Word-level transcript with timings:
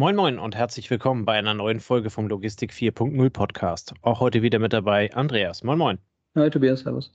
Moin 0.00 0.16
Moin 0.16 0.38
und 0.38 0.56
herzlich 0.56 0.88
willkommen 0.88 1.26
bei 1.26 1.34
einer 1.34 1.52
neuen 1.52 1.78
Folge 1.78 2.08
vom 2.08 2.26
Logistik 2.26 2.72
4.0 2.72 3.28
Podcast. 3.28 3.92
Auch 4.00 4.20
heute 4.20 4.40
wieder 4.40 4.58
mit 4.58 4.72
dabei 4.72 5.12
Andreas. 5.12 5.62
Moin 5.62 5.76
Moin. 5.76 5.98
Hi 6.34 6.48
Tobias, 6.48 6.80
servus. 6.80 7.12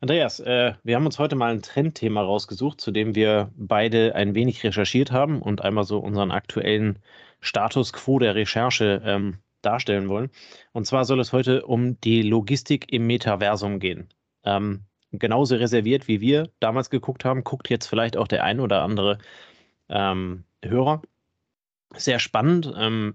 Andreas, 0.00 0.40
äh, 0.40 0.74
wir 0.82 0.96
haben 0.96 1.06
uns 1.06 1.20
heute 1.20 1.36
mal 1.36 1.52
ein 1.52 1.62
Trendthema 1.62 2.20
rausgesucht, 2.20 2.80
zu 2.80 2.90
dem 2.90 3.14
wir 3.14 3.52
beide 3.54 4.16
ein 4.16 4.34
wenig 4.34 4.64
recherchiert 4.64 5.12
haben 5.12 5.40
und 5.40 5.62
einmal 5.62 5.84
so 5.84 6.00
unseren 6.00 6.32
aktuellen 6.32 6.98
Status 7.38 7.92
quo 7.92 8.18
der 8.18 8.34
Recherche 8.34 9.00
ähm, 9.04 9.38
darstellen 9.62 10.08
wollen. 10.08 10.30
Und 10.72 10.88
zwar 10.88 11.04
soll 11.04 11.20
es 11.20 11.32
heute 11.32 11.64
um 11.64 12.00
die 12.00 12.22
Logistik 12.22 12.92
im 12.92 13.06
Metaversum 13.06 13.78
gehen. 13.78 14.08
Ähm, 14.42 14.86
genauso 15.12 15.54
reserviert, 15.54 16.08
wie 16.08 16.20
wir 16.20 16.50
damals 16.58 16.90
geguckt 16.90 17.24
haben, 17.24 17.44
guckt 17.44 17.70
jetzt 17.70 17.86
vielleicht 17.86 18.16
auch 18.16 18.26
der 18.26 18.42
ein 18.42 18.58
oder 18.58 18.82
andere 18.82 19.18
ähm, 19.88 20.42
Hörer 20.60 21.02
sehr 21.96 22.18
spannend, 22.18 22.72
ähm, 22.76 23.14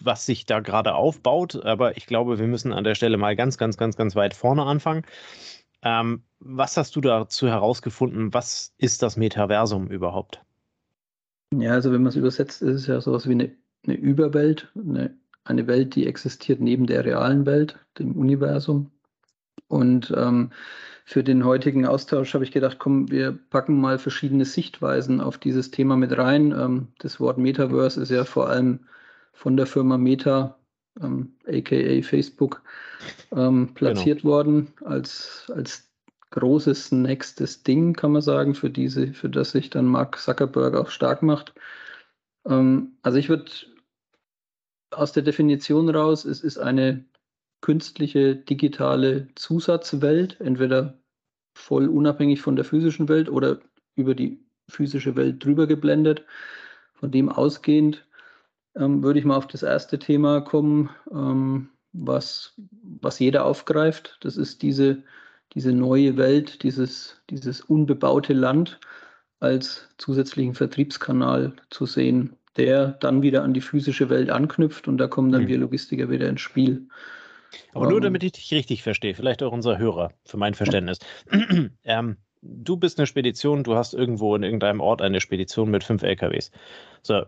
was 0.00 0.26
sich 0.26 0.46
da 0.46 0.60
gerade 0.60 0.94
aufbaut. 0.94 1.64
Aber 1.64 1.96
ich 1.96 2.06
glaube, 2.06 2.38
wir 2.38 2.46
müssen 2.46 2.72
an 2.72 2.84
der 2.84 2.94
Stelle 2.94 3.16
mal 3.16 3.36
ganz, 3.36 3.58
ganz, 3.58 3.76
ganz, 3.76 3.96
ganz 3.96 4.16
weit 4.16 4.34
vorne 4.34 4.64
anfangen. 4.64 5.04
Ähm, 5.82 6.22
was 6.40 6.76
hast 6.76 6.96
du 6.96 7.00
dazu 7.00 7.48
herausgefunden? 7.48 8.32
Was 8.32 8.72
ist 8.78 9.02
das 9.02 9.16
Metaversum 9.16 9.88
überhaupt? 9.88 10.42
Ja, 11.52 11.72
also 11.72 11.92
wenn 11.92 12.02
man 12.02 12.08
es 12.08 12.16
übersetzt, 12.16 12.62
ist 12.62 12.80
es 12.80 12.86
ja 12.86 13.00
sowas 13.00 13.28
wie 13.28 13.32
eine, 13.32 13.52
eine 13.86 13.94
Überwelt, 13.96 14.72
eine, 14.74 15.14
eine 15.44 15.66
Welt, 15.66 15.94
die 15.94 16.06
existiert 16.06 16.60
neben 16.60 16.86
der 16.86 17.04
realen 17.04 17.46
Welt, 17.46 17.78
dem 17.98 18.16
Universum. 18.16 18.90
Und 19.68 20.12
ähm, 20.16 20.50
für 21.04 21.22
den 21.22 21.44
heutigen 21.44 21.86
Austausch 21.86 22.32
habe 22.32 22.44
ich 22.44 22.50
gedacht, 22.50 22.78
komm, 22.78 23.10
wir 23.10 23.38
packen 23.50 23.78
mal 23.78 23.98
verschiedene 23.98 24.46
Sichtweisen 24.46 25.20
auf 25.20 25.36
dieses 25.36 25.70
Thema 25.70 25.96
mit 25.96 26.16
rein. 26.16 26.52
Ähm, 26.52 26.88
das 26.98 27.20
Wort 27.20 27.36
Metaverse 27.36 28.00
ist 28.00 28.10
ja 28.10 28.24
vor 28.24 28.48
allem 28.48 28.80
von 29.34 29.56
der 29.56 29.66
Firma 29.66 29.98
Meta, 29.98 30.58
ähm, 31.00 31.34
aka 31.46 32.02
Facebook, 32.02 32.62
ähm, 33.36 33.74
platziert 33.74 34.22
genau. 34.22 34.32
worden 34.32 34.72
als, 34.84 35.52
als 35.54 35.90
großes 36.30 36.92
nächstes 36.92 37.62
Ding, 37.62 37.92
kann 37.92 38.12
man 38.12 38.22
sagen, 38.22 38.54
für 38.54 38.70
diese, 38.70 39.12
für 39.12 39.28
das 39.28 39.50
sich 39.50 39.68
dann 39.70 39.84
Mark 39.84 40.18
Zuckerberg 40.18 40.74
auch 40.74 40.88
stark 40.88 41.22
macht. 41.22 41.52
Ähm, 42.46 42.96
also 43.02 43.18
ich 43.18 43.28
würde 43.28 43.50
aus 44.90 45.12
der 45.12 45.22
Definition 45.22 45.90
raus, 45.90 46.24
es 46.24 46.40
ist 46.40 46.56
eine 46.56 47.04
künstliche 47.64 48.36
digitale 48.36 49.28
Zusatzwelt, 49.36 50.38
entweder 50.38 50.98
voll 51.54 51.88
unabhängig 51.88 52.42
von 52.42 52.56
der 52.56 52.64
physischen 52.66 53.08
Welt 53.08 53.30
oder 53.30 53.58
über 53.96 54.14
die 54.14 54.38
physische 54.68 55.16
Welt 55.16 55.42
drüber 55.42 55.66
geblendet. 55.66 56.26
Von 56.92 57.10
dem 57.10 57.30
ausgehend 57.30 58.06
ähm, 58.76 59.02
würde 59.02 59.18
ich 59.18 59.24
mal 59.24 59.36
auf 59.36 59.46
das 59.46 59.62
erste 59.62 59.98
Thema 59.98 60.42
kommen, 60.42 60.90
ähm, 61.10 61.70
was, 61.94 62.52
was 63.00 63.18
jeder 63.18 63.46
aufgreift. 63.46 64.18
Das 64.20 64.36
ist 64.36 64.60
diese, 64.60 65.02
diese 65.54 65.72
neue 65.72 66.18
Welt, 66.18 66.64
dieses, 66.64 67.22
dieses 67.30 67.62
unbebaute 67.62 68.34
Land 68.34 68.78
als 69.40 69.88
zusätzlichen 69.96 70.52
Vertriebskanal 70.52 71.54
zu 71.70 71.86
sehen, 71.86 72.36
der 72.58 72.88
dann 72.88 73.22
wieder 73.22 73.42
an 73.42 73.54
die 73.54 73.62
physische 73.62 74.10
Welt 74.10 74.28
anknüpft 74.28 74.86
und 74.86 74.98
da 74.98 75.06
kommen 75.06 75.32
dann 75.32 75.44
mhm. 75.44 75.48
wir 75.48 75.58
Logistiker 75.58 76.10
wieder 76.10 76.28
ins 76.28 76.42
Spiel. 76.42 76.88
Aber 77.72 77.88
nur 77.88 78.00
damit 78.00 78.22
ich 78.22 78.32
dich 78.32 78.52
richtig 78.52 78.82
verstehe, 78.82 79.14
vielleicht 79.14 79.42
auch 79.42 79.52
unser 79.52 79.78
Hörer, 79.78 80.12
für 80.24 80.36
mein 80.36 80.54
Verständnis. 80.54 80.98
ähm, 81.84 82.16
du 82.42 82.76
bist 82.76 82.98
eine 82.98 83.06
Spedition, 83.06 83.64
du 83.64 83.74
hast 83.74 83.94
irgendwo 83.94 84.34
in 84.36 84.42
irgendeinem 84.42 84.80
Ort 84.80 85.02
eine 85.02 85.20
Spedition 85.20 85.70
mit 85.70 85.84
fünf 85.84 86.02
LKWs. 86.02 86.50
So, 87.02 87.24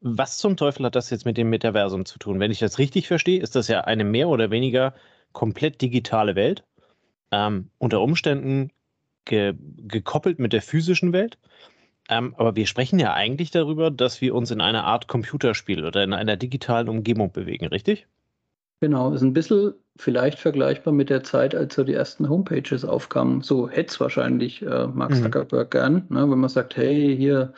was 0.00 0.38
zum 0.38 0.56
Teufel 0.56 0.86
hat 0.86 0.96
das 0.96 1.10
jetzt 1.10 1.26
mit 1.26 1.36
dem 1.36 1.50
Metaversum 1.50 2.04
zu 2.04 2.18
tun? 2.18 2.40
Wenn 2.40 2.50
ich 2.50 2.58
das 2.58 2.78
richtig 2.78 3.06
verstehe, 3.06 3.40
ist 3.40 3.54
das 3.56 3.68
ja 3.68 3.82
eine 3.82 4.04
mehr 4.04 4.28
oder 4.28 4.50
weniger 4.50 4.94
komplett 5.32 5.80
digitale 5.82 6.34
Welt, 6.34 6.64
ähm, 7.30 7.70
unter 7.78 8.00
Umständen 8.00 8.70
ge 9.24 9.54
gekoppelt 9.76 10.38
mit 10.38 10.52
der 10.52 10.62
physischen 10.62 11.12
Welt. 11.12 11.38
Ähm, 12.08 12.34
aber 12.36 12.56
wir 12.56 12.66
sprechen 12.66 12.98
ja 12.98 13.12
eigentlich 13.12 13.50
darüber, 13.50 13.90
dass 13.90 14.20
wir 14.20 14.34
uns 14.34 14.50
in 14.50 14.60
einer 14.60 14.84
Art 14.84 15.06
Computerspiel 15.06 15.84
oder 15.84 16.02
in 16.02 16.12
einer 16.12 16.36
digitalen 16.36 16.88
Umgebung 16.88 17.30
bewegen, 17.30 17.66
richtig? 17.66 18.06
Genau, 18.80 19.12
ist 19.12 19.22
ein 19.22 19.34
bisschen 19.34 19.74
vielleicht 19.96 20.38
vergleichbar 20.38 20.94
mit 20.94 21.10
der 21.10 21.22
Zeit, 21.22 21.54
als 21.54 21.74
so 21.74 21.84
die 21.84 21.92
ersten 21.92 22.28
Homepages 22.28 22.84
aufkamen. 22.84 23.42
So 23.42 23.68
hätte 23.68 23.90
es 23.90 24.00
wahrscheinlich 24.00 24.62
äh, 24.62 24.86
Mark 24.86 25.10
mhm. 25.10 25.22
Zuckerberg 25.22 25.70
gern, 25.70 26.06
ne? 26.08 26.30
wenn 26.30 26.38
man 26.38 26.48
sagt, 26.48 26.76
hey, 26.76 27.14
hier 27.16 27.52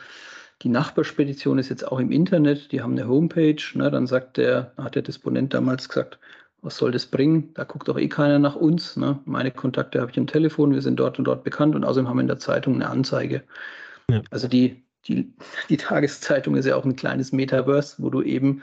die 0.61 0.69
Nachbarspedition 0.69 1.57
ist 1.59 1.69
jetzt 1.69 1.87
auch 1.89 1.99
im 1.99 2.11
Internet, 2.11 2.71
die 2.71 2.81
haben 2.81 2.93
eine 2.93 3.07
Homepage, 3.07 3.61
ne? 3.73 3.89
dann 3.89 4.07
sagt 4.07 4.37
der, 4.37 4.73
hat 4.77 4.95
der 4.95 5.01
Disponent 5.01 5.53
damals 5.53 5.87
gesagt, 5.87 6.19
was 6.61 6.77
soll 6.77 6.91
das 6.91 7.05
bringen? 7.05 7.53
Da 7.53 7.65
guckt 7.65 7.87
doch 7.87 7.97
eh 7.97 8.07
keiner 8.07 8.39
nach 8.39 8.55
uns. 8.55 8.95
Ne? 8.95 9.19
Meine 9.25 9.51
Kontakte 9.51 9.99
habe 9.99 10.11
ich 10.11 10.17
im 10.17 10.27
Telefon, 10.27 10.73
wir 10.73 10.81
sind 10.81 10.97
dort 10.97 11.19
und 11.19 11.25
dort 11.25 11.43
bekannt 11.43 11.75
und 11.75 11.83
außerdem 11.83 12.07
haben 12.07 12.17
wir 12.17 12.21
in 12.21 12.27
der 12.27 12.39
Zeitung 12.39 12.75
eine 12.75 12.89
Anzeige. 12.89 13.43
Ja. 14.09 14.21
Also 14.31 14.47
die, 14.47 14.83
die, 15.07 15.33
die 15.69 15.77
Tageszeitung 15.77 16.55
ist 16.55 16.65
ja 16.65 16.75
auch 16.75 16.85
ein 16.85 16.95
kleines 16.95 17.33
Metaverse, 17.33 17.95
wo 17.99 18.09
du 18.09 18.21
eben 18.21 18.61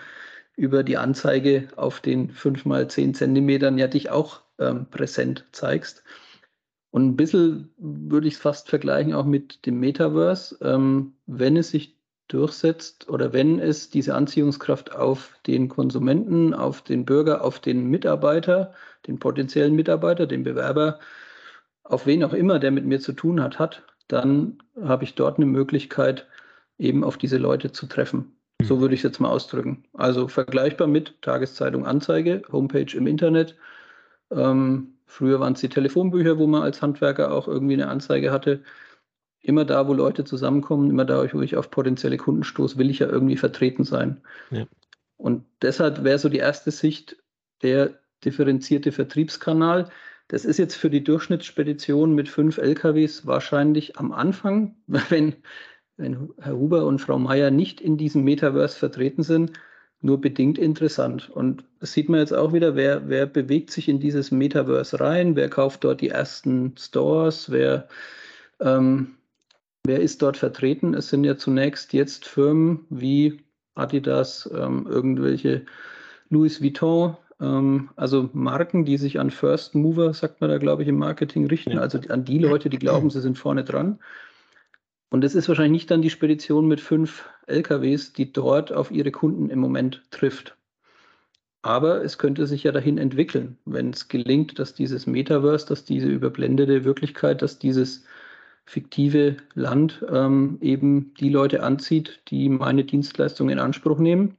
über 0.61 0.83
die 0.83 0.99
Anzeige 0.99 1.69
auf 1.77 2.01
den 2.01 2.31
5 2.31 2.67
mal 2.67 2.87
10 2.87 3.15
Zentimetern 3.15 3.79
ja 3.79 3.87
dich 3.89 4.11
auch 4.11 4.43
ähm, 4.59 4.85
präsent 4.91 5.47
zeigst. 5.53 6.05
Und 6.91 7.07
ein 7.07 7.17
bisschen 7.17 7.73
würde 7.79 8.29
ich 8.29 8.35
es 8.35 8.41
fast 8.41 8.69
vergleichen 8.69 9.15
auch 9.15 9.25
mit 9.25 9.65
dem 9.65 9.81
Metaverse. 9.81 10.59
Ähm, 10.61 11.15
wenn 11.25 11.57
es 11.57 11.71
sich 11.71 11.97
durchsetzt 12.29 13.09
oder 13.09 13.33
wenn 13.33 13.59
es 13.59 13.89
diese 13.89 14.15
Anziehungskraft 14.15 14.95
auf 14.95 15.35
den 15.47 15.71
Konsumenten, 15.71 16.53
auf 16.53 16.83
den 16.83 17.07
Bürger, 17.07 17.43
auf 17.43 17.59
den 17.61 17.87
Mitarbeiter, 17.87 18.75
den 19.07 19.19
potenziellen 19.19 19.75
Mitarbeiter, 19.75 20.27
den 20.27 20.45
Bewerber, 20.45 21.01
auf 21.85 22.05
wen 22.05 22.23
auch 22.23 22.35
immer, 22.35 22.59
der 22.59 22.71
mit 22.71 22.85
mir 22.85 23.01
zu 23.01 23.15
tun 23.15 23.43
hat, 23.43 23.59
hat, 23.59 23.83
dann 24.09 24.59
habe 24.79 25.05
ich 25.05 25.15
dort 25.15 25.39
eine 25.39 25.47
Möglichkeit, 25.47 26.27
eben 26.77 27.03
auf 27.03 27.17
diese 27.17 27.39
Leute 27.39 27.73
zu 27.73 27.87
treffen. 27.87 28.37
So 28.65 28.81
würde 28.81 28.95
ich 28.95 29.01
es 29.01 29.05
jetzt 29.05 29.21
mal 29.21 29.29
ausdrücken. 29.29 29.85
Also 29.95 30.29
vergleichbar 30.29 30.87
mit 30.87 31.21
Tageszeitung 31.23 31.87
Anzeige, 31.87 32.43
Homepage 32.51 32.97
im 32.97 33.07
Internet. 33.07 33.57
Ähm, 34.31 34.95
früher 35.07 35.41
waren 35.41 35.55
es 35.55 35.61
die 35.61 35.69
Telefonbücher, 35.69 36.39
wo 36.39 36.47
man 36.47 36.63
als 36.63 36.83
Handwerker 36.83 37.33
auch 37.33 37.49
irgendwie 37.49 37.75
eine 37.75 37.89
Anzeige 37.89 38.31
hatte. 38.31 38.63
Immer 39.43 39.65
da, 39.65 39.89
wo 39.89 39.95
Leute 39.95 40.25
zusammenkommen, 40.25 40.91
immer 40.91 41.05
da, 41.05 41.33
wo 41.33 41.41
ich 41.41 41.57
auf 41.57 41.71
potenzielle 41.71 42.19
Kunden 42.19 42.45
stoße, 42.45 42.77
will 42.79 42.91
ich 42.91 42.99
ja 42.99 43.09
irgendwie 43.09 43.37
vertreten 43.37 43.85
sein. 43.85 44.21
Ja. 44.51 44.67
Und 45.17 45.45
deshalb 45.63 46.05
wäre 46.05 46.19
so 46.19 46.29
die 46.29 46.39
erste 46.39 46.71
Sicht 46.71 47.17
der 47.63 47.99
differenzierte 48.25 48.93
Vertriebskanal. 48.93 49.91
Das 50.29 50.45
ist 50.45 50.59
jetzt 50.59 50.77
für 50.77 50.91
die 50.91 51.03
Durchschnittsspedition 51.03 52.15
mit 52.15 52.29
fünf 52.29 52.59
LKWs 52.59 53.27
wahrscheinlich 53.27 53.99
am 53.99 54.13
Anfang, 54.13 54.77
wenn 54.87 55.35
wenn 56.01 56.31
Herr 56.41 56.57
Huber 56.57 56.87
und 56.87 57.01
Frau 57.01 57.19
Meier 57.19 57.51
nicht 57.51 57.81
in 57.81 57.97
diesem 57.97 58.25
Metaverse 58.25 58.79
vertreten 58.79 59.23
sind, 59.23 59.53
nur 60.03 60.21
bedingt 60.21 60.59
interessant. 60.59 61.29
Und 61.29 61.65
das 61.79 61.93
sieht 61.93 62.09
man 62.09 62.21
jetzt 62.21 62.33
auch 62.33 62.53
wieder, 62.53 62.75
wer, 62.75 63.09
wer 63.09 63.27
bewegt 63.27 63.71
sich 63.71 63.89
in 63.89 64.01
dieses 64.01 64.31
Metaverse 64.31 64.99
rein, 64.99 65.37
wer 65.37 65.51
kauft 65.51 65.85
dort 65.85 66.01
die 66.01 66.09
ersten 66.09 66.75
Stores, 66.79 67.51
wer, 67.51 67.89
ähm, 68.61 69.17
wer 69.85 70.01
ist 70.01 70.23
dort 70.23 70.39
vertreten. 70.39 70.95
Es 70.95 71.09
sind 71.11 71.25
ja 71.25 71.37
zunächst 71.37 71.93
jetzt 71.93 72.25
Firmen 72.25 72.87
wie 72.89 73.41
Adidas, 73.75 74.51
ähm, 74.55 74.87
irgendwelche 74.89 75.67
Louis 76.31 76.63
Vuitton, 76.63 77.17
ähm, 77.41 77.91
also 77.97 78.31
Marken, 78.33 78.85
die 78.85 78.97
sich 78.97 79.19
an 79.19 79.31
First 79.31 79.75
Mover, 79.75 80.15
sagt 80.15 80.41
man 80.41 80.51
da, 80.51 80.59
glaube 80.59 80.83
ich, 80.83 80.89
im 80.89 80.99
Marketing 80.99 81.47
richten, 81.47 81.79
also 81.79 81.99
an 82.09 82.25
die 82.25 82.39
Leute, 82.39 82.71
die 82.71 82.79
glauben, 82.79 83.11
sie 83.11 83.21
sind 83.21 83.39
vorne 83.39 83.65
dran. 83.65 83.99
Und 85.11 85.25
es 85.25 85.35
ist 85.35 85.49
wahrscheinlich 85.49 85.83
nicht 85.83 85.91
dann 85.91 86.03
die 86.03 86.11
Spedition 86.11 86.67
mit 86.67 86.81
fünf 86.81 87.29
LKWs, 87.47 88.13
die 88.13 88.33
dort 88.33 88.73
auf 88.73 88.91
ihre 88.91 89.11
Kunden 89.11 89.51
im 89.51 89.59
Moment 89.59 90.03
trifft. 90.11 90.57
Aber 91.63 92.03
es 92.03 92.17
könnte 92.17 92.47
sich 92.47 92.63
ja 92.63 92.73
dahin 92.73 92.97
entwickeln, 92.97 93.59
wenn 93.67 93.91
es 93.91 94.09
gelingt, 94.09 94.59
dass 94.59 94.73
dieses 94.73 95.07
Metaverse, 95.07 95.67
dass 95.67 95.85
diese 95.85 96.09
überblendete 96.09 96.85
Wirklichkeit, 96.85 97.43
dass 97.43 97.59
dieses 97.59 98.05
fiktive 98.65 99.37
Land 99.55 100.05
ähm, 100.11 100.59
eben 100.61 101.13
die 101.15 101.29
Leute 101.29 101.63
anzieht, 101.63 102.23
die 102.29 102.49
meine 102.49 102.85
Dienstleistung 102.85 103.51
in 103.51 103.59
Anspruch 103.59 103.99
nehmen, 103.99 104.37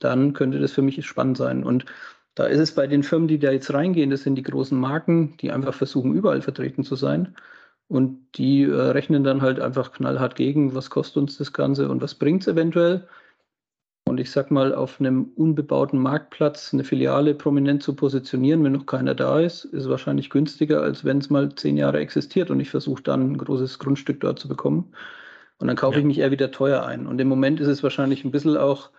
dann 0.00 0.32
könnte 0.32 0.58
das 0.58 0.72
für 0.72 0.82
mich 0.82 1.04
spannend 1.06 1.36
sein. 1.36 1.62
Und 1.62 1.84
da 2.34 2.46
ist 2.46 2.58
es 2.58 2.74
bei 2.74 2.86
den 2.86 3.02
Firmen, 3.02 3.28
die 3.28 3.38
da 3.38 3.52
jetzt 3.52 3.72
reingehen, 3.72 4.10
das 4.10 4.22
sind 4.24 4.34
die 4.34 4.42
großen 4.42 4.78
Marken, 4.78 5.36
die 5.38 5.52
einfach 5.52 5.74
versuchen, 5.74 6.14
überall 6.14 6.42
vertreten 6.42 6.84
zu 6.84 6.96
sein. 6.96 7.36
Und 7.90 8.24
die 8.36 8.62
äh, 8.62 8.72
rechnen 8.72 9.24
dann 9.24 9.42
halt 9.42 9.58
einfach 9.58 9.90
knallhart 9.90 10.36
gegen, 10.36 10.76
was 10.76 10.90
kostet 10.90 11.16
uns 11.16 11.38
das 11.38 11.52
Ganze 11.52 11.88
und 11.88 12.00
was 12.00 12.14
bringt 12.14 12.42
es 12.42 12.46
eventuell. 12.46 13.08
Und 14.04 14.20
ich 14.20 14.30
sag 14.30 14.52
mal, 14.52 14.72
auf 14.72 15.00
einem 15.00 15.32
unbebauten 15.34 15.98
Marktplatz 15.98 16.72
eine 16.72 16.84
Filiale 16.84 17.34
prominent 17.34 17.82
zu 17.82 17.96
positionieren, 17.96 18.62
wenn 18.62 18.74
noch 18.74 18.86
keiner 18.86 19.16
da 19.16 19.40
ist, 19.40 19.64
ist 19.64 19.88
wahrscheinlich 19.88 20.30
günstiger, 20.30 20.82
als 20.82 21.04
wenn 21.04 21.18
es 21.18 21.30
mal 21.30 21.52
zehn 21.56 21.76
Jahre 21.76 21.98
existiert 21.98 22.52
und 22.52 22.60
ich 22.60 22.70
versuche 22.70 23.02
dann 23.02 23.32
ein 23.32 23.38
großes 23.38 23.80
Grundstück 23.80 24.20
dort 24.20 24.38
zu 24.38 24.46
bekommen. 24.46 24.92
Und 25.58 25.66
dann 25.66 25.76
kaufe 25.76 25.96
ja. 25.96 26.00
ich 26.00 26.06
mich 26.06 26.18
eher 26.18 26.30
wieder 26.30 26.52
teuer 26.52 26.86
ein. 26.86 27.08
Und 27.08 27.20
im 27.20 27.26
Moment 27.26 27.58
ist 27.58 27.66
es 27.66 27.82
wahrscheinlich 27.82 28.24
ein 28.24 28.30
bisschen 28.30 28.56
auch 28.56 28.90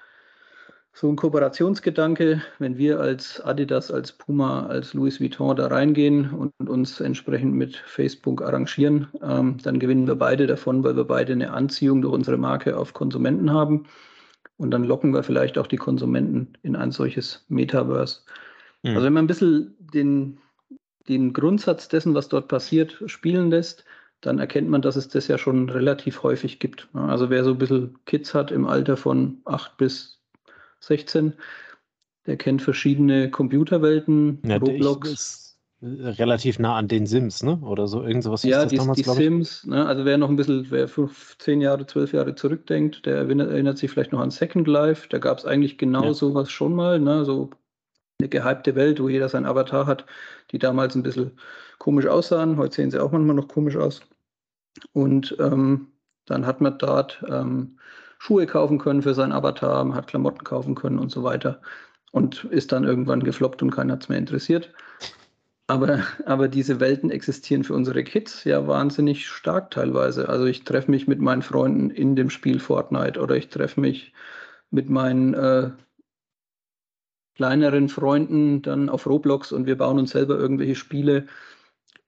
so 0.94 1.08
ein 1.08 1.16
Kooperationsgedanke, 1.16 2.42
wenn 2.60 2.78
wir 2.78 3.00
als 3.00 3.40
Adidas, 3.42 3.92
als 3.92 4.12
Puma, 4.12 4.66
als 4.68 4.94
Louis 4.94 5.22
Vuitton 5.22 5.56
da 5.56 5.68
reingehen 5.68 6.32
und 6.32 6.70
uns 6.70 7.00
entsprechend 7.00 7.54
mit 7.54 7.78
Facebook 7.78 8.42
arrangieren, 8.42 9.08
ähm, 9.22 9.58
dann 9.64 9.80
gewinnen 9.80 10.08
wir 10.08 10.16
beide 10.16 10.48
davon, 10.48 10.84
weil 10.84 10.98
wir 10.98 11.06
beide 11.06 11.32
eine 11.34 11.52
Anziehung 11.52 12.02
durch 12.02 12.14
unsere 12.14 12.38
Marke 12.38 12.78
auf 12.78 12.94
Konsumenten 12.94 13.52
haben. 13.52 13.86
Und 14.58 14.72
dann 14.72 14.84
locken 14.84 15.14
wir 15.14 15.24
vielleicht 15.24 15.58
auch 15.58 15.68
die 15.68 15.78
Konsumenten 15.78 16.54
in 16.62 16.76
ein 16.76 16.92
solches 16.92 17.46
Metaverse. 17.48 18.22
Mhm. 18.84 18.92
Also 18.92 19.06
wenn 19.06 19.14
man 19.14 19.24
ein 19.24 19.28
bisschen 19.28 19.76
den, 19.80 20.40
den 21.08 21.34
Grundsatz 21.34 21.88
dessen, 21.88 22.14
was 22.14 22.28
dort 22.28 22.48
passiert, 22.48 23.02
spielen 23.06 23.50
lässt, 23.50 23.86
dann 24.20 24.38
erkennt 24.38 24.70
man, 24.70 24.84
dass 24.84 24.98
es 24.98 25.08
das 25.08 25.28
ja 25.28 25.38
schon 25.38 25.70
relativ 25.70 26.22
häufig 26.22 26.60
gibt. 26.60 26.90
Also 26.94 27.30
wer 27.30 27.44
so 27.44 27.52
ein 27.52 27.58
bisschen 27.58 27.98
Kids 28.06 28.36
hat 28.36 28.52
im 28.52 28.68
Alter 28.68 28.98
von 28.98 29.42
8 29.46 29.78
bis 29.78 30.21
16. 30.82 31.34
Der 32.28 32.38
kennt 32.38 32.62
verschiedene 32.62 33.32
Computerwelten, 33.32 34.40
ja, 34.46 34.58
Roblox. 34.58 35.12
Ist 35.12 35.58
relativ 35.82 36.60
nah 36.60 36.76
an 36.76 36.88
den 36.88 37.08
Sims, 37.08 37.42
ne? 37.42 37.58
Oder 37.62 37.88
so, 37.88 38.04
irgend 38.04 38.24
sowas 38.24 38.44
ja, 38.44 38.66
die, 38.66 38.78
damals, 38.78 38.98
die 38.98 39.04
Sims, 39.04 39.66
ne? 39.66 39.84
also 39.88 40.06
wer 40.06 40.20
noch 40.20 40.30
ein 40.30 40.36
bisschen, 40.36 40.68
wer 40.70 40.88
15 40.88 41.60
Jahre, 41.60 41.88
12 41.88 42.14
Jahre 42.14 42.36
zurückdenkt, 42.36 43.06
der 43.08 43.16
erinnert, 43.16 43.50
erinnert 43.50 43.80
sich 43.80 43.90
vielleicht 43.90 44.12
noch 44.12 44.20
an 44.20 44.30
Second 44.30 44.68
Life. 44.68 45.08
Da 45.10 45.18
gab 45.18 45.40
es 45.40 45.46
eigentlich 45.46 45.80
genau 45.80 46.04
ja. 46.04 46.14
sowas 46.14 46.52
schon 46.52 46.76
mal, 46.76 47.00
ne? 47.00 47.26
So 47.26 47.50
eine 48.20 48.30
gehypte 48.30 48.76
Welt, 48.76 49.02
wo 49.02 49.10
jeder 49.10 49.30
sein 49.30 49.48
Avatar 49.48 49.88
hat, 49.88 50.06
die 50.52 50.60
damals 50.60 50.94
ein 50.94 51.02
bisschen 51.02 51.32
komisch 51.80 52.06
aussahen. 52.06 52.58
Heute 52.58 52.76
sehen 52.76 52.92
sie 52.92 53.02
auch 53.02 53.12
manchmal 53.12 53.36
noch 53.36 53.48
komisch 53.48 53.76
aus. 53.76 54.02
Und 54.94 55.36
ähm, 55.40 55.88
dann 56.26 56.46
hat 56.46 56.62
man 56.62 56.78
dort 56.78 57.24
ähm, 57.28 57.80
Schuhe 58.22 58.46
kaufen 58.46 58.78
können 58.78 59.02
für 59.02 59.16
seinen 59.16 59.32
Avatar, 59.32 59.84
man 59.84 59.98
hat 59.98 60.06
Klamotten 60.06 60.44
kaufen 60.44 60.76
können 60.76 61.00
und 61.00 61.10
so 61.10 61.24
weiter. 61.24 61.60
Und 62.12 62.44
ist 62.44 62.72
dann 62.72 62.84
irgendwann 62.84 63.24
gefloppt 63.24 63.64
und 63.64 63.72
keiner 63.72 63.94
hat 63.94 64.04
es 64.04 64.10
mehr 64.10 64.20
interessiert. 64.20 64.72
Aber, 65.66 66.04
aber 66.28 66.48
diese 66.48 66.80
Welten 66.80 67.10
existieren 67.10 67.64
für 67.64 67.74
unsere 67.74 68.04
Kids 68.04 68.44
ja 68.44 68.68
wahnsinnig 68.68 69.28
stark 69.28 69.72
teilweise. 69.72 70.30
Also 70.30 70.46
ich 70.46 70.66
treffe 70.66 70.92
mich 70.92 71.08
mit 71.08 71.20
meinen 71.20 71.42
Freunden 71.42 71.90
in 71.90 72.16
dem 72.16 72.30
Spiel 72.30 72.60
Fortnite 72.60 73.20
oder 73.20 73.36
ich 73.36 73.50
treffe 73.50 73.82
mich 73.82 74.14
mit 74.70 74.88
meinen 74.88 75.34
äh, 75.34 75.72
kleineren 77.34 77.90
Freunden 77.90 78.62
dann 78.62 78.90
auf 78.90 79.08
Roblox 79.08 79.52
und 79.52 79.66
wir 79.66 79.80
bauen 79.80 79.98
uns 79.98 80.12
selber 80.12 80.38
irgendwelche 80.38 80.76
Spiele 80.76 81.26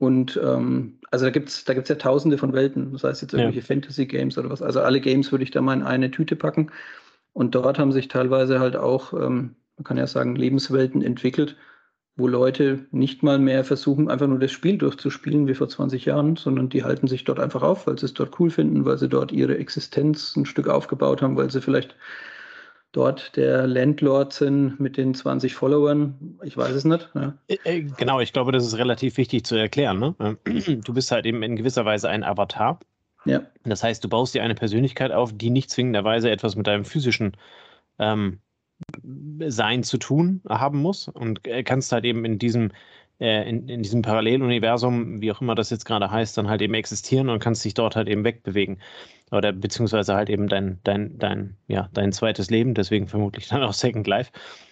und 0.03 0.38
ähm, 0.44 1.00
also 1.11 1.25
da 1.25 1.31
gibt 1.31 1.47
es 1.47 1.63
da 1.63 1.73
gibt's 1.73 1.88
ja 1.88 1.95
tausende 1.95 2.38
von 2.38 2.51
Welten, 2.51 2.91
das 2.91 3.05
heißt 3.05 3.21
jetzt 3.21 3.33
irgendwelche 3.33 3.61
ja. 3.61 3.65
Fantasy-Games 3.65 4.38
oder 4.38 4.50
was. 4.50 4.61
Also 4.61 4.81
alle 4.81 5.00
Games 5.00 5.31
würde 5.31 5.45
ich 5.45 5.51
da 5.51 5.61
mal 5.61 5.75
in 5.75 5.83
eine 5.83 6.11
Tüte 6.11 6.35
packen. 6.35 6.71
Und 7.31 7.55
dort 7.55 7.79
haben 7.79 7.94
sich 7.94 8.09
teilweise 8.09 8.59
halt 8.59 8.75
auch, 8.75 9.13
ähm, 9.13 9.55
man 9.77 9.83
kann 9.85 9.95
ja 9.97 10.05
sagen, 10.05 10.35
Lebenswelten 10.35 11.01
entwickelt, 11.01 11.55
wo 12.17 12.27
Leute 12.27 12.85
nicht 12.91 13.23
mal 13.23 13.39
mehr 13.39 13.63
versuchen, 13.63 14.09
einfach 14.09 14.27
nur 14.27 14.39
das 14.39 14.51
Spiel 14.51 14.77
durchzuspielen 14.77 15.47
wie 15.47 15.55
vor 15.55 15.69
20 15.69 16.03
Jahren, 16.03 16.35
sondern 16.35 16.67
die 16.67 16.83
halten 16.83 17.07
sich 17.07 17.23
dort 17.23 17.39
einfach 17.39 17.63
auf, 17.63 17.88
weil 17.88 17.97
sie 17.97 18.05
es 18.05 18.13
dort 18.13 18.38
cool 18.41 18.50
finden, 18.50 18.83
weil 18.83 18.97
sie 18.97 19.07
dort 19.07 19.31
ihre 19.31 19.57
Existenz 19.57 20.35
ein 20.35 20.45
Stück 20.45 20.67
aufgebaut 20.67 21.21
haben, 21.21 21.38
weil 21.38 21.50
sie 21.50 21.61
vielleicht 21.61 21.95
dort 22.94 23.36
der 23.36 23.68
Landlord 23.68 24.31
sind 24.31 24.80
mit 24.80 24.95
den 24.95 25.13
20 25.13 25.54
Followern. 25.54 26.38
Ich 26.44 26.56
weiß 26.56 26.72
es 26.72 26.86
nicht. 26.86 27.10
Ja. 27.13 27.34
Äh, 27.48 27.57
äh, 27.66 27.81
genau, 27.81 28.22
ich 28.22 28.31
glaube, 28.31 28.54
das 28.54 28.66
ist 28.66 28.78
relativ 28.78 29.18
wichtig 29.18 29.45
zu 29.45 29.56
erklären. 29.56 30.00
Ne? 30.00 30.38
Du 30.86 30.94
bist 30.94 31.12
halt 31.12 31.25
eben 31.25 31.44
in 31.44 31.57
gewisser 31.57 31.84
Weise 31.84 32.07
ein 32.07 32.24
Avatar. 32.24 32.80
Ja. 33.25 33.42
Das 33.63 33.84
heißt, 33.84 34.04
du 34.04 34.10
baust 34.10 34.34
dir 34.36 34.44
eine 34.44 34.56
Persönlichkeit 34.56 35.12
auf, 35.12 35.31
die 35.34 35.50
nicht 35.50 35.69
zwingenderweise 35.69 36.30
etwas 36.30 36.56
mit 36.56 36.68
deinem 36.68 36.86
physischen 36.86 37.36
ähm, 38.00 38.40
Sein 39.48 39.84
zu 39.84 39.98
tun 39.98 40.42
haben 40.48 40.80
muss 40.80 41.07
und 41.07 41.46
äh, 41.48 41.63
kannst 41.63 41.92
halt 41.92 42.06
eben 42.06 42.25
in 42.25 42.38
diesem 42.38 42.72
äh, 43.24 43.48
in, 43.48 43.70
in 43.70 43.81
diesem 43.84 44.02
Paralleluniversum, 44.02 45.22
wie 45.22 45.31
auch 45.31 45.40
immer 45.40 45.56
das 45.56 45.70
jetzt 45.70 45.86
gerade 45.86 46.12
heißt, 46.12 46.38
dann 46.38 46.50
halt 46.50 46.62
eben 46.62 46.74
existieren 46.74 47.30
und 47.30 47.40
kannst 47.40 47.64
dich 47.64 47.74
dort 47.74 47.96
halt 47.96 48.10
eben 48.10 48.25
wegbewegen. 48.25 48.81
Oder 49.31 49.54
beziehungsweise 49.54 50.14
halt 50.14 50.30
eben 50.30 50.50
dein, 50.50 50.81
dein, 50.84 51.18
dein, 51.20 51.56
ja, 51.68 51.90
dein 51.94 52.12
zweites 52.12 52.50
Leben, 52.50 52.74
deswegen 52.74 53.08
vermutlich 53.08 53.48
dann 53.48 53.64
auch 53.64 53.72
Second 53.72 54.08
Life, 54.08 54.31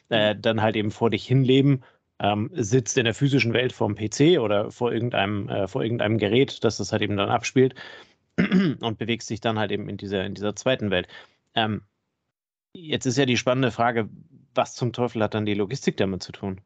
äh, 0.10 0.36
dann 0.36 0.62
halt 0.62 0.76
eben 0.76 0.92
vor 0.92 1.10
dich 1.10 1.26
hinleben, 1.26 1.84
ähm, 2.20 2.50
sitzt 2.54 2.98
in 2.98 3.06
der 3.06 3.14
physischen 3.14 3.54
Welt 3.54 3.72
vor 3.72 3.88
dem 3.88 3.96
PC 3.96 4.40
oder 4.40 4.70
vor 4.70 4.92
irgendeinem, 4.92 5.48
äh, 5.48 5.68
vor 5.70 5.82
irgendeinem 5.82 6.18
Gerät, 6.18 6.64
das 6.66 6.76
das 6.78 6.92
halt 6.92 7.02
eben 7.02 7.16
dann 7.16 7.30
abspielt 7.30 7.74
und 8.38 8.98
bewegst 8.98 9.30
dich 9.30 9.40
dann 9.40 9.58
halt 9.60 9.72
eben 9.72 9.88
in 9.88 9.96
dieser, 9.96 10.26
in 10.26 10.34
dieser 10.34 10.58
zweiten 10.58 10.92
Welt. 10.92 11.08
Ähm, 11.56 11.84
jetzt 12.74 13.06
ist 13.06 13.18
ja 13.18 13.26
die 13.26 13.38
spannende 13.38 13.72
Frage, 13.72 14.10
was 14.54 14.76
zum 14.76 14.92
Teufel 14.92 15.24
hat 15.24 15.36
dann 15.36 15.46
die 15.46 15.54
Logistik 15.54 15.96
damit 15.96 16.22
zu 16.22 16.34
tun? 16.34 16.60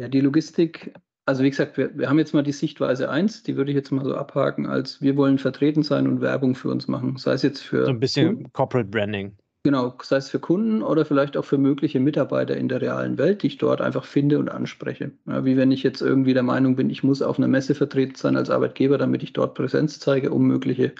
Ja, 0.00 0.08
die 0.08 0.22
Logistik, 0.22 0.94
also 1.26 1.42
wie 1.44 1.50
gesagt, 1.50 1.76
wir, 1.76 1.90
wir 1.98 2.08
haben 2.08 2.18
jetzt 2.18 2.32
mal 2.32 2.42
die 2.42 2.52
Sichtweise 2.52 3.10
1, 3.10 3.42
die 3.42 3.56
würde 3.56 3.70
ich 3.70 3.76
jetzt 3.76 3.90
mal 3.90 4.02
so 4.02 4.14
abhaken, 4.14 4.66
als 4.66 5.02
wir 5.02 5.14
wollen 5.18 5.36
vertreten 5.36 5.82
sein 5.82 6.06
und 6.06 6.22
Werbung 6.22 6.54
für 6.54 6.70
uns 6.70 6.88
machen. 6.88 7.18
Sei 7.18 7.34
es 7.34 7.42
jetzt 7.42 7.60
für. 7.60 7.84
So 7.84 7.90
ein 7.90 8.00
bisschen 8.00 8.28
Kunden, 8.28 8.52
Corporate 8.54 8.88
Branding. 8.88 9.36
Genau, 9.62 9.94
sei 10.02 10.16
es 10.16 10.30
für 10.30 10.38
Kunden 10.38 10.82
oder 10.82 11.04
vielleicht 11.04 11.36
auch 11.36 11.44
für 11.44 11.58
mögliche 11.58 12.00
Mitarbeiter 12.00 12.56
in 12.56 12.70
der 12.70 12.80
realen 12.80 13.18
Welt, 13.18 13.42
die 13.42 13.48
ich 13.48 13.58
dort 13.58 13.82
einfach 13.82 14.06
finde 14.06 14.38
und 14.38 14.48
anspreche. 14.48 15.12
Ja, 15.26 15.44
wie 15.44 15.58
wenn 15.58 15.70
ich 15.70 15.82
jetzt 15.82 16.00
irgendwie 16.00 16.32
der 16.32 16.44
Meinung 16.44 16.76
bin, 16.76 16.88
ich 16.88 17.02
muss 17.02 17.20
auf 17.20 17.36
einer 17.36 17.48
Messe 17.48 17.74
vertreten 17.74 18.14
sein 18.14 18.38
als 18.38 18.48
Arbeitgeber, 18.48 18.96
damit 18.96 19.22
ich 19.22 19.34
dort 19.34 19.54
Präsenz 19.54 20.00
zeige, 20.00 20.30
um 20.30 20.46
mögliche 20.46 20.94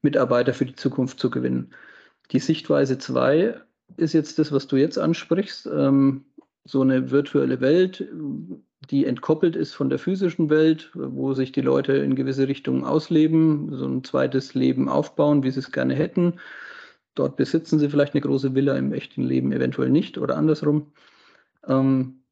Mitarbeiter 0.00 0.54
für 0.54 0.66
die 0.66 0.76
Zukunft 0.76 1.18
zu 1.18 1.28
gewinnen. 1.28 1.74
Die 2.30 2.38
Sichtweise 2.38 2.98
2 2.98 3.56
ist 3.96 4.12
jetzt 4.12 4.38
das, 4.38 4.52
was 4.52 4.68
du 4.68 4.76
jetzt 4.76 4.96
ansprichst. 4.96 5.66
Ähm, 5.66 6.24
so 6.64 6.80
eine 6.82 7.10
virtuelle 7.10 7.60
Welt, 7.60 8.08
die 8.90 9.06
entkoppelt 9.06 9.56
ist 9.56 9.74
von 9.74 9.88
der 9.88 9.98
physischen 9.98 10.50
Welt, 10.50 10.90
wo 10.94 11.34
sich 11.34 11.52
die 11.52 11.60
Leute 11.60 11.94
in 11.94 12.14
gewisse 12.14 12.48
Richtungen 12.48 12.84
ausleben, 12.84 13.74
so 13.76 13.86
ein 13.86 14.04
zweites 14.04 14.54
Leben 14.54 14.88
aufbauen, 14.88 15.42
wie 15.42 15.50
sie 15.50 15.60
es 15.60 15.72
gerne 15.72 15.94
hätten. 15.94 16.34
Dort 17.14 17.36
besitzen 17.36 17.78
sie 17.78 17.90
vielleicht 17.90 18.14
eine 18.14 18.22
große 18.22 18.54
Villa, 18.54 18.76
im 18.76 18.92
echten 18.92 19.22
Leben 19.22 19.52
eventuell 19.52 19.90
nicht 19.90 20.18
oder 20.18 20.36
andersrum. 20.36 20.92
Ähm, 21.66 22.22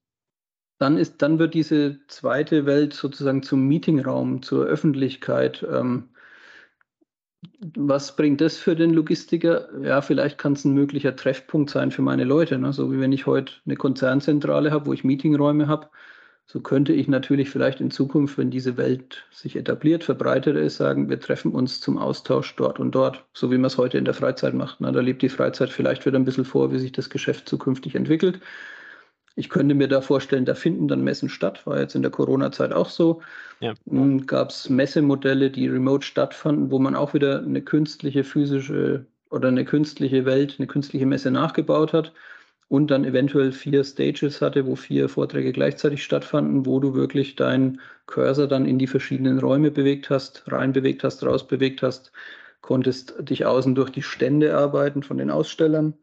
dann, 0.79 0.97
ist, 0.97 1.21
dann 1.23 1.39
wird 1.39 1.55
diese 1.55 1.99
zweite 2.09 2.67
Welt 2.67 2.95
sozusagen 2.95 3.43
zum 3.43 3.69
Meetingraum, 3.69 4.43
zur 4.43 4.65
Öffentlichkeit. 4.65 5.67
Ähm, 5.71 6.09
was 7.77 8.17
bringt 8.17 8.41
das 8.41 8.59
für 8.59 8.77
den 8.77 8.93
Logistiker? 8.93 9.69
Ja, 9.83 10.03
vielleicht 10.03 10.39
kann 10.39 10.53
es 10.53 10.65
ein 10.65 10.75
möglicher 10.75 11.17
Treffpunkt 11.17 11.71
sein 11.71 11.91
für 11.91 12.03
meine 12.03 12.25
Leute. 12.25 12.59
Ne? 12.59 12.73
So 12.73 12.93
wie 12.93 13.01
wenn 13.01 13.13
ich 13.13 13.27
heute 13.27 13.55
eine 13.65 13.77
Konzernzentrale 13.77 14.71
habe, 14.71 14.87
wo 14.87 14.93
ich 14.93 15.05
Meetingräume 15.05 15.67
habe, 15.67 15.89
so 16.47 16.61
könnte 16.61 16.93
ich 16.93 17.07
natürlich 17.07 17.49
vielleicht 17.49 17.81
in 17.81 17.91
Zukunft, 17.93 18.37
wenn 18.37 18.51
diese 18.51 18.77
Welt 18.77 19.25
sich 19.31 19.57
etabliert, 19.57 20.03
verbreitet 20.05 20.57
ist, 20.57 20.77
sagen, 20.77 21.09
wir 21.09 21.21
treffen 21.21 21.53
uns 21.53 21.81
zum 21.81 21.97
Austausch 21.97 22.57
dort 22.57 22.81
und 22.81 22.93
dort, 22.93 23.25
so 23.33 23.51
wie 23.53 23.57
man 23.57 23.67
es 23.67 23.79
heute 23.79 23.99
in 23.99 24.05
der 24.05 24.15
Freizeit 24.15 24.53
macht. 24.55 24.81
Ne? 24.81 24.91
Da 24.91 25.01
lebt 25.01 25.23
die 25.23 25.29
Freizeit 25.29 25.71
vielleicht 25.71 26.05
wieder 26.07 26.19
ein 26.19 26.25
bisschen 26.25 26.45
vor, 26.45 26.73
wie 26.73 26.79
sich 26.79 26.93
das 26.93 27.09
Geschäft 27.09 27.49
zukünftig 27.49 27.95
entwickelt. 27.95 28.41
Ich 29.41 29.49
könnte 29.49 29.75
mir 29.75 29.89
da 29.89 30.03
vorstellen, 30.03 30.45
da 30.45 30.55
finden 30.55 30.87
dann 30.87 31.03
Messen 31.03 31.31
statt, 31.31 31.67
war 31.67 31.81
jetzt 31.81 31.95
in 31.95 32.03
der 32.03 32.11
Corona-Zeit 32.11 32.75
auch 32.75 32.91
so. 32.91 33.23
Ja. 33.61 33.73
Gab 34.27 34.51
es 34.51 34.69
Messemodelle, 34.69 35.51
die 35.51 35.67
remote 35.67 36.05
stattfanden, 36.05 36.71
wo 36.71 36.79
man 36.79 36.95
auch 36.95 37.15
wieder 37.15 37.39
eine 37.39 37.63
künstliche 37.63 38.23
physische 38.23 39.07
oder 39.31 39.49
eine 39.49 39.65
künstliche 39.65 40.27
Welt, 40.27 40.57
eine 40.59 40.67
künstliche 40.67 41.07
Messe 41.07 41.31
nachgebaut 41.31 41.95
hat 41.95 42.13
und 42.69 42.91
dann 42.91 43.07
eventuell 43.07 43.53
vier 43.53 43.83
Stages 43.83 44.43
hatte, 44.43 44.67
wo 44.67 44.77
vier 44.77 45.09
Vorträge 45.09 45.53
gleichzeitig 45.53 46.05
stattfanden, 46.05 46.67
wo 46.67 46.79
du 46.79 46.93
wirklich 46.93 47.35
deinen 47.35 47.81
Cursor 48.05 48.47
dann 48.47 48.67
in 48.67 48.79
die 48.79 48.89
verschiedenen 48.89 49.39
Räume 49.39 49.71
bewegt 49.71 50.11
hast, 50.11 50.43
rein 50.53 50.75
bewegt 50.75 51.03
hast, 51.03 51.25
raus 51.25 51.47
bewegt 51.47 51.81
hast, 51.81 52.13
konntest 52.61 53.15
dich 53.21 53.47
außen 53.47 53.75
durch 53.75 53.89
die 53.89 54.03
Stände 54.03 54.55
arbeiten 54.55 55.03
von 55.03 55.17
den 55.17 55.31
Ausstellern. 55.31 55.95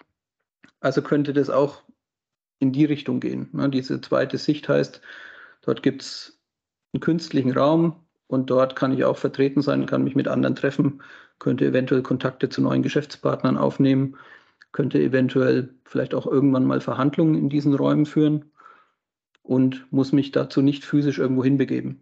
Also 0.79 1.03
könnte 1.03 1.33
das 1.33 1.51
auch 1.51 1.83
in 2.59 2.71
die 2.71 2.85
Richtung 2.85 3.19
gehen. 3.19 3.49
Ne? 3.53 3.69
Diese 3.69 4.01
zweite 4.01 4.37
Sicht 4.37 4.67
heißt, 4.69 5.01
dort 5.61 5.83
gibt 5.83 6.01
es 6.01 6.39
einen 6.93 7.01
künstlichen 7.01 7.51
Raum 7.51 7.95
und 8.27 8.49
dort 8.49 8.75
kann 8.75 8.93
ich 8.93 9.03
auch 9.03 9.17
vertreten 9.17 9.61
sein, 9.61 9.85
kann 9.85 10.03
mich 10.03 10.15
mit 10.15 10.27
anderen 10.27 10.55
treffen, 10.55 11.01
könnte 11.39 11.65
eventuell 11.65 12.01
Kontakte 12.01 12.49
zu 12.49 12.61
neuen 12.61 12.83
Geschäftspartnern 12.83 13.57
aufnehmen, 13.57 14.17
könnte 14.71 14.99
eventuell 14.99 15.73
vielleicht 15.85 16.13
auch 16.13 16.25
irgendwann 16.25 16.65
mal 16.65 16.81
Verhandlungen 16.81 17.35
in 17.35 17.49
diesen 17.49 17.73
Räumen 17.73 18.05
führen 18.05 18.51
und 19.43 19.91
muss 19.91 20.11
mich 20.11 20.31
dazu 20.31 20.61
nicht 20.61 20.83
physisch 20.83 21.19
irgendwo 21.19 21.43
hinbegeben. 21.43 22.01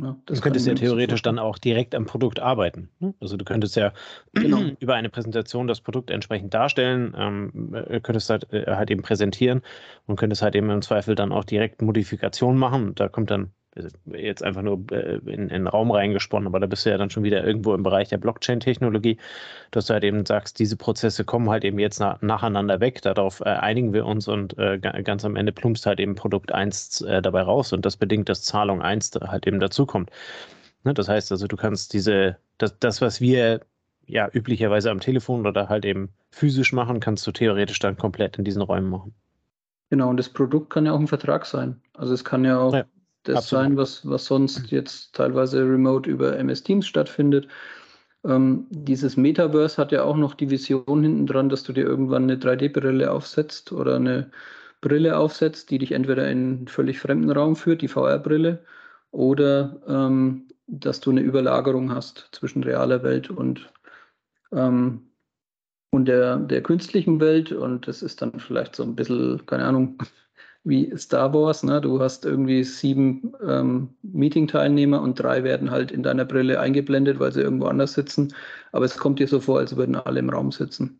Ja, 0.00 0.16
das 0.24 0.38
du 0.38 0.42
könntest 0.44 0.66
ja 0.66 0.74
theoretisch 0.74 1.20
dann 1.20 1.38
auch 1.38 1.58
direkt 1.58 1.94
am 1.94 2.06
Produkt 2.06 2.40
arbeiten. 2.40 2.88
Ne? 2.98 3.14
Also 3.20 3.36
du 3.36 3.44
könntest 3.44 3.76
ja 3.76 3.92
genau. 4.32 4.62
über 4.80 4.94
eine 4.94 5.10
Präsentation 5.10 5.66
das 5.66 5.82
Produkt 5.82 6.10
entsprechend 6.10 6.54
darstellen, 6.54 7.14
ähm, 7.16 7.74
äh, 7.74 8.00
könntest 8.00 8.30
halt, 8.30 8.50
äh, 8.52 8.64
halt 8.74 8.90
eben 8.90 9.02
präsentieren 9.02 9.60
und 10.06 10.16
könntest 10.16 10.40
halt 10.40 10.54
eben 10.54 10.70
im 10.70 10.80
Zweifel 10.80 11.14
dann 11.14 11.30
auch 11.30 11.44
direkt 11.44 11.82
Modifikationen 11.82 12.58
machen. 12.58 12.94
Da 12.94 13.08
kommt 13.08 13.30
dann 13.30 13.52
jetzt 14.06 14.42
einfach 14.42 14.62
nur 14.62 14.84
äh, 14.90 15.16
in, 15.26 15.42
in 15.42 15.48
den 15.48 15.66
Raum 15.66 15.90
reingesponnen, 15.90 16.46
aber 16.46 16.60
da 16.60 16.66
bist 16.66 16.84
du 16.84 16.90
ja 16.90 16.98
dann 16.98 17.10
schon 17.10 17.22
wieder 17.22 17.44
irgendwo 17.44 17.74
im 17.74 17.82
Bereich 17.82 18.08
der 18.08 18.18
Blockchain-Technologie, 18.18 19.18
dass 19.70 19.86
du 19.86 19.94
halt 19.94 20.04
eben 20.04 20.26
sagst, 20.26 20.58
diese 20.58 20.76
Prozesse 20.76 21.24
kommen 21.24 21.48
halt 21.48 21.64
eben 21.64 21.78
jetzt 21.78 21.98
nach, 21.98 22.20
nacheinander 22.20 22.80
weg, 22.80 23.00
darauf 23.02 23.40
äh, 23.40 23.44
einigen 23.44 23.92
wir 23.92 24.04
uns 24.04 24.28
und 24.28 24.58
äh, 24.58 24.78
ganz 24.78 25.24
am 25.24 25.36
Ende 25.36 25.52
plumpst 25.52 25.86
halt 25.86 26.00
eben 26.00 26.14
Produkt 26.14 26.52
1 26.52 27.00
äh, 27.02 27.22
dabei 27.22 27.42
raus 27.42 27.72
und 27.72 27.86
das 27.86 27.96
bedingt, 27.96 28.28
dass 28.28 28.42
Zahlung 28.42 28.82
1 28.82 29.12
halt 29.26 29.46
eben 29.46 29.60
dazukommt. 29.60 30.10
Ne, 30.84 30.94
das 30.94 31.08
heißt 31.08 31.32
also, 31.32 31.46
du 31.46 31.56
kannst 31.56 31.92
diese, 31.92 32.36
das, 32.58 32.78
das, 32.78 33.00
was 33.00 33.20
wir 33.20 33.60
ja 34.06 34.28
üblicherweise 34.32 34.90
am 34.90 35.00
Telefon 35.00 35.46
oder 35.46 35.68
halt 35.68 35.84
eben 35.84 36.10
physisch 36.30 36.72
machen, 36.72 37.00
kannst 37.00 37.26
du 37.26 37.32
theoretisch 37.32 37.78
dann 37.78 37.96
komplett 37.96 38.36
in 38.36 38.44
diesen 38.44 38.62
Räumen 38.62 38.90
machen. 38.90 39.14
Genau, 39.90 40.08
und 40.08 40.16
das 40.16 40.28
Produkt 40.28 40.70
kann 40.70 40.86
ja 40.86 40.92
auch 40.92 40.98
ein 40.98 41.06
Vertrag 41.06 41.46
sein. 41.46 41.80
Also 41.94 42.14
es 42.14 42.24
kann 42.24 42.44
ja 42.44 42.58
auch 42.58 42.74
ja, 42.74 42.84
das 43.24 43.36
absolut. 43.36 43.64
sein, 43.64 43.76
was, 43.76 44.08
was 44.08 44.26
sonst 44.26 44.70
jetzt 44.70 45.14
teilweise 45.14 45.62
remote 45.62 46.08
über 46.08 46.36
MS 46.38 46.62
Teams 46.62 46.86
stattfindet. 46.86 47.48
Ähm, 48.24 48.66
dieses 48.70 49.16
Metaverse 49.16 49.76
hat 49.76 49.92
ja 49.92 50.04
auch 50.04 50.16
noch 50.16 50.34
die 50.34 50.50
Vision 50.50 51.02
hinten 51.02 51.26
dran, 51.26 51.48
dass 51.48 51.62
du 51.62 51.72
dir 51.72 51.84
irgendwann 51.84 52.24
eine 52.24 52.36
3D-Brille 52.36 53.10
aufsetzt 53.10 53.72
oder 53.72 53.96
eine 53.96 54.30
Brille 54.80 55.16
aufsetzt, 55.16 55.70
die 55.70 55.78
dich 55.78 55.92
entweder 55.92 56.28
in 56.30 56.38
einen 56.38 56.68
völlig 56.68 56.98
fremden 56.98 57.30
Raum 57.30 57.56
führt, 57.56 57.82
die 57.82 57.88
VR-Brille, 57.88 58.64
oder 59.10 59.80
ähm, 59.86 60.48
dass 60.66 61.00
du 61.00 61.10
eine 61.10 61.20
Überlagerung 61.20 61.92
hast 61.92 62.28
zwischen 62.32 62.64
realer 62.64 63.02
Welt 63.02 63.30
und 63.30 63.72
ähm, 64.52 65.08
und 65.94 66.06
der, 66.06 66.38
der 66.38 66.62
künstlichen 66.62 67.20
Welt. 67.20 67.52
Und 67.52 67.86
das 67.86 68.02
ist 68.02 68.22
dann 68.22 68.40
vielleicht 68.40 68.74
so 68.74 68.82
ein 68.82 68.96
bisschen, 68.96 69.44
keine 69.46 69.64
Ahnung, 69.64 69.98
wie 70.64 70.96
Star 70.96 71.32
Wars. 71.34 71.62
Ne? 71.62 71.80
Du 71.80 72.00
hast 72.00 72.24
irgendwie 72.24 72.62
sieben 72.64 73.32
ähm, 73.46 73.90
Meeting-Teilnehmer 74.02 75.00
und 75.00 75.18
drei 75.18 75.44
werden 75.44 75.70
halt 75.70 75.90
in 75.90 76.02
deiner 76.02 76.24
Brille 76.24 76.60
eingeblendet, 76.60 77.18
weil 77.18 77.32
sie 77.32 77.40
irgendwo 77.40 77.66
anders 77.66 77.94
sitzen. 77.94 78.34
Aber 78.70 78.84
es 78.84 78.96
kommt 78.96 79.18
dir 79.18 79.28
so 79.28 79.40
vor, 79.40 79.58
als 79.58 79.76
würden 79.76 79.96
alle 79.96 80.20
im 80.20 80.30
Raum 80.30 80.52
sitzen. 80.52 80.98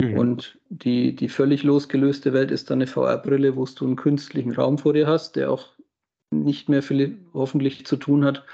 Mhm. 0.00 0.18
Und 0.18 0.58
die, 0.68 1.14
die 1.14 1.28
völlig 1.28 1.62
losgelöste 1.62 2.32
Welt 2.32 2.50
ist 2.50 2.70
dann 2.70 2.78
eine 2.78 2.86
VR-Brille, 2.86 3.56
wo 3.56 3.64
du 3.64 3.86
einen 3.86 3.96
künstlichen 3.96 4.52
Raum 4.52 4.78
vor 4.78 4.92
dir 4.92 5.06
hast, 5.06 5.36
der 5.36 5.50
auch 5.50 5.68
nicht 6.30 6.68
mehr 6.68 6.82
viel 6.82 7.18
hoffentlich 7.32 7.86
zu 7.86 7.96
tun 7.96 8.24
hat 8.24 8.44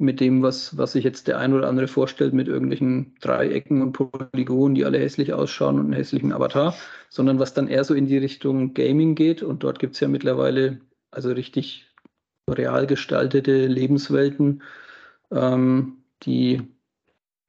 mit 0.00 0.20
dem, 0.20 0.42
was, 0.42 0.76
was 0.78 0.92
sich 0.92 1.04
jetzt 1.04 1.28
der 1.28 1.38
ein 1.38 1.52
oder 1.52 1.68
andere 1.68 1.86
vorstellt, 1.86 2.32
mit 2.32 2.48
irgendwelchen 2.48 3.14
Dreiecken 3.20 3.82
und 3.82 3.92
Polygonen, 3.92 4.74
die 4.74 4.84
alle 4.84 4.98
hässlich 4.98 5.32
ausschauen 5.34 5.78
und 5.78 5.86
einen 5.86 5.92
hässlichen 5.92 6.32
Avatar, 6.32 6.74
sondern 7.10 7.38
was 7.38 7.54
dann 7.54 7.68
eher 7.68 7.84
so 7.84 7.94
in 7.94 8.06
die 8.06 8.18
Richtung 8.18 8.72
Gaming 8.72 9.14
geht. 9.14 9.42
Und 9.42 9.62
dort 9.62 9.78
gibt 9.78 9.94
es 9.94 10.00
ja 10.00 10.08
mittlerweile 10.08 10.80
also 11.10 11.30
richtig 11.32 11.86
real 12.48 12.86
gestaltete 12.86 13.66
Lebenswelten, 13.66 14.62
ähm, 15.30 15.98
die 16.22 16.62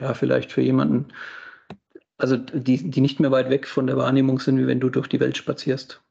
ja 0.01 0.13
vielleicht 0.13 0.51
für 0.51 0.61
jemanden, 0.61 1.07
also 2.17 2.37
die, 2.37 2.89
die 2.89 3.01
nicht 3.01 3.19
mehr 3.19 3.31
weit 3.31 3.49
weg 3.49 3.67
von 3.67 3.87
der 3.87 3.97
Wahrnehmung 3.97 4.39
sind, 4.39 4.57
wie 4.57 4.67
wenn 4.67 4.79
du 4.79 4.89
durch 4.89 5.07
die 5.07 5.19
Welt 5.19 5.37
spazierst. 5.37 6.01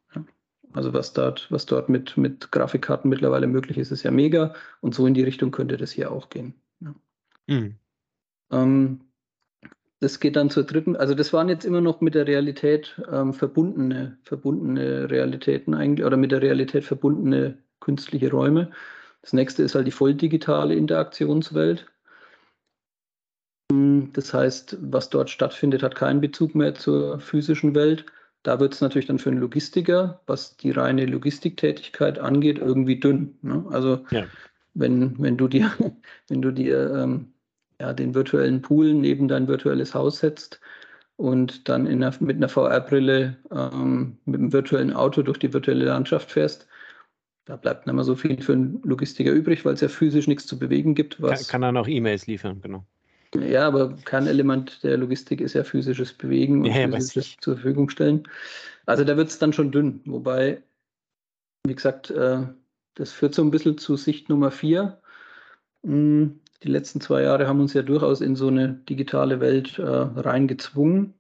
Also 0.72 0.92
was 0.92 1.12
dort, 1.12 1.50
was 1.50 1.66
dort 1.66 1.88
mit, 1.88 2.16
mit 2.16 2.52
Grafikkarten 2.52 3.08
mittlerweile 3.08 3.46
möglich 3.46 3.78
ist, 3.78 3.90
ist 3.90 4.02
ja 4.02 4.10
mega. 4.10 4.54
Und 4.80 4.94
so 4.94 5.06
in 5.06 5.14
die 5.14 5.22
Richtung 5.22 5.50
könnte 5.50 5.76
das 5.76 5.90
hier 5.90 6.12
auch 6.12 6.28
gehen. 6.28 6.54
Ja. 6.80 6.94
Mhm. 7.48 7.76
Ähm, 8.52 9.00
das 10.00 10.18
geht 10.18 10.36
dann 10.36 10.48
zur 10.48 10.64
dritten, 10.64 10.96
also 10.96 11.14
das 11.14 11.32
waren 11.32 11.48
jetzt 11.48 11.64
immer 11.64 11.82
noch 11.82 12.00
mit 12.00 12.14
der 12.14 12.26
Realität 12.26 13.00
ähm, 13.12 13.34
verbundene, 13.34 14.18
verbundene 14.22 15.10
Realitäten 15.10 15.74
eigentlich 15.74 16.06
oder 16.06 16.16
mit 16.16 16.32
der 16.32 16.40
Realität 16.40 16.84
verbundene 16.84 17.58
künstliche 17.80 18.30
Räume. 18.30 18.70
Das 19.22 19.34
nächste 19.34 19.62
ist 19.62 19.74
halt 19.74 19.86
die 19.86 19.92
voll 19.92 20.14
digitale 20.14 20.74
Interaktionswelt. 20.74 21.86
Das 23.70 24.34
heißt, 24.34 24.78
was 24.80 25.10
dort 25.10 25.30
stattfindet, 25.30 25.82
hat 25.82 25.94
keinen 25.94 26.20
Bezug 26.20 26.54
mehr 26.54 26.74
zur 26.74 27.20
physischen 27.20 27.74
Welt. 27.74 28.06
Da 28.42 28.59
wird 28.59 28.75
es 28.75 28.80
natürlich 28.80 29.06
dann 29.06 29.18
für 29.18 29.30
einen 29.30 29.40
Logistiker, 29.40 30.20
was 30.26 30.56
die 30.56 30.70
reine 30.70 31.04
Logistiktätigkeit 31.06 32.18
angeht, 32.18 32.59
irgendwie 32.59 32.99
dünn. 32.99 33.37
Ne? 33.42 33.64
Also 33.70 34.04
ja. 34.11 34.25
wenn, 34.75 35.18
wenn 35.18 35.37
du 35.37 35.49
dir, 35.49 35.70
wenn 36.28 36.42
du 36.42 36.50
dir 36.50 36.94
ähm, 36.94 37.32
ja, 37.80 37.92
den 37.92 38.14
virtuellen 38.14 38.62
Pool 38.62 38.94
neben 38.94 39.28
dein 39.28 39.49
virtuelles 39.49 39.94
Haus 39.94 40.18
setzt 40.18 40.61
und 41.16 41.68
dann 41.68 41.87
einer, 41.87 42.14
mit 42.20 42.37
einer 42.37 42.49
VR-Brille 42.49 43.37
ähm, 43.50 44.18
mit 44.25 44.40
einem 44.40 44.52
virtuellen 44.52 44.92
Auto 44.92 45.23
durch 45.23 45.38
die 45.38 45.52
virtuelle 45.52 45.85
Landschaft 45.85 46.30
fährst, 46.30 46.66
da 47.44 47.56
bleibt 47.56 47.87
nicht 47.87 47.94
mehr 47.94 48.04
so 48.04 48.14
viel 48.14 48.40
für 48.40 48.52
einen 48.52 48.80
Logistiker 48.85 49.32
übrig, 49.32 49.64
weil 49.64 49.75
es 49.75 49.80
ja 49.80 49.88
physisch 49.88 50.28
nichts 50.28 50.47
zu 50.47 50.59
bewegen 50.59 50.94
gibt. 50.94 51.20
Was 51.20 51.49
kann, 51.49 51.61
kann 51.61 51.62
er 51.62 51.73
noch 51.73 51.88
E-Mails 51.88 52.26
liefern, 52.26 52.61
genau. 52.61 52.85
Ja, 53.34 53.66
aber 53.68 53.96
kein 54.04 54.26
Element 54.26 54.82
der 54.82 54.96
Logistik 54.96 55.40
ist 55.40 55.54
ja 55.54 55.62
physisches 55.62 56.12
Bewegen 56.12 56.60
und 56.60 56.64
ja, 56.66 56.88
physisches 56.88 57.37
zur 57.40 57.54
Verfügung 57.54 57.88
stellen. 57.88 58.25
Also 58.87 59.04
da 59.04 59.16
wird 59.16 59.28
es 59.28 59.38
dann 59.38 59.52
schon 59.52 59.70
dünn. 59.70 60.00
Wobei, 60.04 60.62
wie 61.64 61.75
gesagt, 61.75 62.10
äh, 62.10 62.42
das 62.94 63.12
führt 63.12 63.34
so 63.34 63.42
ein 63.42 63.52
bisschen 63.52 63.78
zu 63.78 63.96
Sicht 63.96 64.28
Nummer 64.28 64.50
vier. 64.50 65.00
Hm, 65.84 66.40
die 66.64 66.68
letzten 66.68 67.00
zwei 67.00 67.22
Jahre 67.22 67.46
haben 67.46 67.60
uns 67.60 67.72
ja 67.72 67.82
durchaus 67.82 68.20
in 68.20 68.34
so 68.34 68.49
eine 68.49 68.75
digitale 68.88 69.40
Welt 69.40 69.78
äh, 69.78 69.84
reingezwungen. 69.84 71.14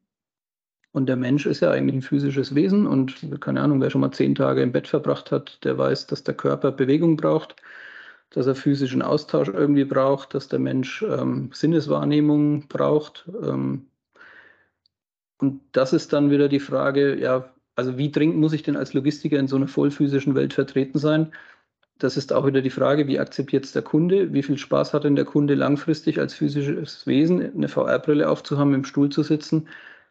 Und 0.92 1.06
der 1.08 1.16
Mensch 1.16 1.46
ist 1.46 1.60
ja 1.60 1.70
eigentlich 1.70 1.94
ein 1.94 2.02
physisches 2.02 2.56
Wesen 2.56 2.88
und 2.88 3.40
keine 3.40 3.60
Ahnung, 3.60 3.80
wer 3.80 3.90
schon 3.90 4.00
mal 4.00 4.10
zehn 4.10 4.34
Tage 4.34 4.62
im 4.62 4.72
Bett 4.72 4.88
verbracht 4.88 5.30
hat, 5.30 5.64
der 5.64 5.78
weiß, 5.78 6.08
dass 6.08 6.24
der 6.24 6.34
Körper 6.34 6.72
Bewegung 6.72 7.16
braucht 7.16 7.54
dass 8.30 8.46
er 8.46 8.54
physischen 8.54 9.02
Austausch 9.02 9.48
irgendwie 9.48 9.84
braucht, 9.84 10.34
dass 10.34 10.48
der 10.48 10.60
Mensch 10.60 11.02
ähm, 11.02 11.50
Sinneswahrnehmung 11.52 12.68
braucht. 12.68 13.28
Ähm, 13.42 13.86
und 15.38 15.60
das 15.72 15.92
ist 15.92 16.12
dann 16.12 16.30
wieder 16.30 16.48
die 16.48 16.60
Frage, 16.60 17.18
ja, 17.18 17.52
also 17.74 17.98
wie 17.98 18.10
dringend 18.10 18.36
muss 18.36 18.52
ich 18.52 18.62
denn 18.62 18.76
als 18.76 18.92
Logistiker 18.92 19.38
in 19.38 19.48
so 19.48 19.56
einer 19.56 19.68
vollphysischen 19.68 20.34
Welt 20.34 20.52
vertreten 20.52 20.98
sein? 20.98 21.32
Das 21.98 22.16
ist 22.16 22.32
auch 22.32 22.46
wieder 22.46 22.62
die 22.62 22.70
Frage, 22.70 23.06
wie 23.08 23.18
akzeptiert 23.18 23.64
es 23.64 23.72
der 23.72 23.82
Kunde? 23.82 24.32
Wie 24.32 24.42
viel 24.42 24.58
Spaß 24.58 24.94
hat 24.94 25.04
denn 25.04 25.16
der 25.16 25.24
Kunde 25.24 25.54
langfristig 25.54 26.18
als 26.18 26.34
physisches 26.34 27.06
Wesen, 27.06 27.54
eine 27.54 27.68
VR-Brille 27.68 28.28
aufzuhaben, 28.28 28.74
im 28.74 28.84
Stuhl 28.84 29.10
zu 29.10 29.22
sitzen 29.22 29.68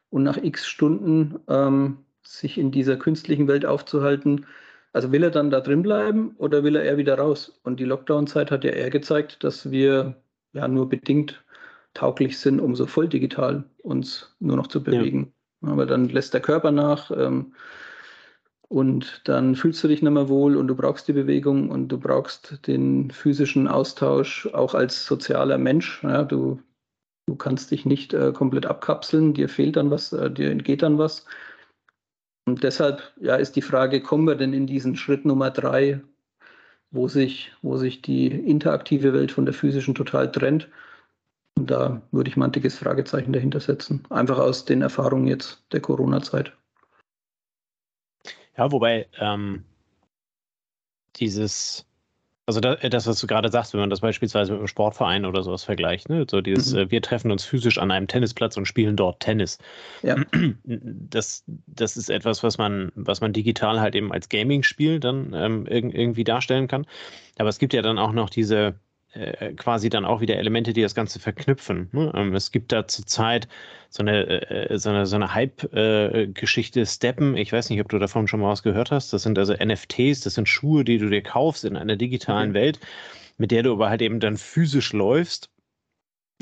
und 0.09 0.23
nach 0.23 0.37
x 0.37 0.67
Stunden 0.67 1.39
ähm, 1.47 1.97
sich 2.23 2.57
in 2.57 2.71
dieser 2.71 2.97
künstlichen 2.97 3.47
Welt 3.47 3.65
aufzuhalten? 3.65 4.45
Also 4.91 5.11
will 5.11 5.23
er 5.23 5.31
dann 5.31 5.51
da 5.51 5.59
drin 5.59 5.83
bleiben 5.83 6.35
oder 6.37 6.63
will 6.63 6.75
er 6.75 6.83
eher 6.83 6.97
wieder 6.97 7.17
raus? 7.17 7.59
Und 7.63 7.79
die 7.79 7.85
Lockdown-Zeit 7.85 8.49
hat 8.49 8.63
ja 8.63 8.71
eher 8.71 8.89
gezeigt, 8.89 9.43
dass 9.43 9.69
wir 9.69 10.15
ja 10.53 10.67
nur 10.67 10.89
bedingt 10.89 11.43
tauglich 11.93 12.39
sind, 12.39 12.59
um 12.59 12.75
so 12.75 12.85
voll 12.87 13.07
digital 13.07 13.63
uns 13.83 14.35
nur 14.39 14.57
noch 14.57 14.67
zu 14.67 14.83
bewegen. 14.83 15.33
Ja. 15.61 15.71
Aber 15.71 15.85
dann 15.85 16.09
lässt 16.09 16.33
der 16.33 16.41
Körper 16.41 16.71
nach 16.71 17.11
ähm, 17.11 17.53
und 18.67 19.21
dann 19.25 19.55
fühlst 19.55 19.83
du 19.83 19.87
dich 19.87 20.01
nicht 20.01 20.11
mehr 20.11 20.29
wohl 20.29 20.55
und 20.55 20.67
du 20.67 20.75
brauchst 20.75 21.07
die 21.07 21.13
Bewegung 21.13 21.69
und 21.69 21.89
du 21.89 21.99
brauchst 21.99 22.67
den 22.67 23.11
physischen 23.11 23.67
Austausch 23.67 24.47
auch 24.53 24.75
als 24.75 25.05
sozialer 25.05 25.57
Mensch. 25.57 26.03
Ja, 26.03 26.23
du, 26.23 26.61
du 27.25 27.35
kannst 27.35 27.71
dich 27.71 27.85
nicht 27.85 28.13
äh, 28.13 28.31
komplett 28.31 28.65
abkapseln, 28.65 29.33
dir 29.33 29.49
fehlt 29.49 29.75
dann 29.75 29.91
was, 29.91 30.13
äh, 30.13 30.31
dir 30.31 30.51
entgeht 30.51 30.83
dann 30.83 30.97
was. 30.97 31.25
Und 32.49 32.63
deshalb 32.63 33.13
ja, 33.21 33.35
ist 33.35 33.55
die 33.55 33.61
Frage, 33.61 34.01
kommen 34.01 34.25
wir 34.25 34.33
denn 34.33 34.53
in 34.53 34.65
diesen 34.65 34.95
Schritt 34.95 35.23
Nummer 35.23 35.51
drei, 35.51 36.01
wo 36.89 37.07
sich, 37.07 37.51
wo 37.61 37.77
sich 37.77 38.01
die 38.01 38.25
interaktive 38.25 39.13
Welt 39.13 39.31
von 39.31 39.45
der 39.45 39.53
physischen 39.53 39.93
total 39.93 40.31
trennt? 40.31 40.67
Und 41.55 41.69
da 41.69 42.01
würde 42.11 42.27
ich 42.27 42.37
mal 42.37 42.45
ein 42.45 42.51
dickes 42.51 42.79
Fragezeichen 42.79 43.33
dahinter 43.33 43.59
setzen. 43.59 44.03
Einfach 44.09 44.39
aus 44.39 44.65
den 44.65 44.81
Erfahrungen 44.81 45.27
jetzt 45.27 45.61
der 45.71 45.79
Corona-Zeit. 45.79 46.51
Ja, 48.57 48.71
wobei 48.71 49.07
ähm, 49.19 49.63
dieses 51.17 51.85
also 52.49 52.61
das, 52.61 53.05
was 53.05 53.19
du 53.19 53.27
gerade 53.27 53.49
sagst, 53.49 53.73
wenn 53.73 53.79
man 53.79 53.91
das 53.91 53.99
beispielsweise 53.99 54.51
mit 54.51 54.59
einem 54.59 54.67
Sportverein 54.67 55.25
oder 55.25 55.43
sowas 55.43 55.63
vergleicht, 55.63 56.09
ne? 56.09 56.25
so 56.29 56.41
dieses, 56.41 56.73
mhm. 56.73 56.79
Äh, 56.79 56.91
wir 56.91 57.01
treffen 57.03 57.31
uns 57.31 57.45
physisch 57.45 57.77
an 57.77 57.91
einem 57.91 58.07
Tennisplatz 58.07 58.57
und 58.57 58.65
spielen 58.65 58.95
dort 58.95 59.19
Tennis. 59.19 59.59
Ja. 60.01 60.15
Das, 60.63 61.43
das 61.67 61.97
ist 61.97 62.09
etwas, 62.09 62.43
was 62.43 62.57
man, 62.57 62.91
was 62.95 63.21
man 63.21 63.33
digital 63.33 63.79
halt 63.79 63.95
eben 63.95 64.11
als 64.11 64.29
Gaming-Spiel 64.29 64.99
dann 64.99 65.33
ähm, 65.33 65.65
irgendwie 65.67 66.23
darstellen 66.23 66.67
kann. 66.67 66.85
Aber 67.37 67.49
es 67.49 67.57
gibt 67.59 67.73
ja 67.73 67.81
dann 67.81 67.97
auch 67.97 68.11
noch 68.11 68.29
diese, 68.29 68.75
äh, 69.13 69.53
quasi 69.53 69.89
dann 69.89 70.05
auch 70.05 70.21
wieder 70.21 70.37
Elemente, 70.37 70.73
die 70.73 70.81
das 70.81 70.95
Ganze 70.95 71.19
verknüpfen. 71.19 71.89
Ne? 71.91 72.11
Ähm, 72.15 72.35
es 72.35 72.51
gibt 72.51 72.71
da 72.71 72.87
zurzeit 72.87 73.47
so 73.89 74.03
eine, 74.03 74.25
äh, 74.49 74.77
so 74.77 74.89
eine, 74.89 75.05
so 75.05 75.15
eine 75.15 75.33
Hype-Geschichte, 75.33 76.81
äh, 76.81 76.85
Steppen. 76.85 77.35
Ich 77.35 77.51
weiß 77.51 77.69
nicht, 77.69 77.81
ob 77.81 77.89
du 77.89 77.97
davon 77.97 78.27
schon 78.27 78.39
mal 78.39 78.51
was 78.51 78.63
gehört 78.63 78.91
hast. 78.91 79.11
Das 79.11 79.23
sind 79.23 79.39
also 79.39 79.53
NFTs, 79.53 80.21
das 80.21 80.35
sind 80.35 80.47
Schuhe, 80.47 80.83
die 80.83 80.99
du 80.99 81.09
dir 81.09 81.23
kaufst 81.23 81.65
in 81.65 81.75
einer 81.75 81.95
digitalen 81.95 82.49
mhm. 82.49 82.55
Welt, 82.55 82.79
mit 83.37 83.51
der 83.51 83.63
du 83.63 83.73
aber 83.73 83.89
halt 83.89 84.01
eben 84.01 84.19
dann 84.19 84.37
physisch 84.37 84.93
läufst. 84.93 85.49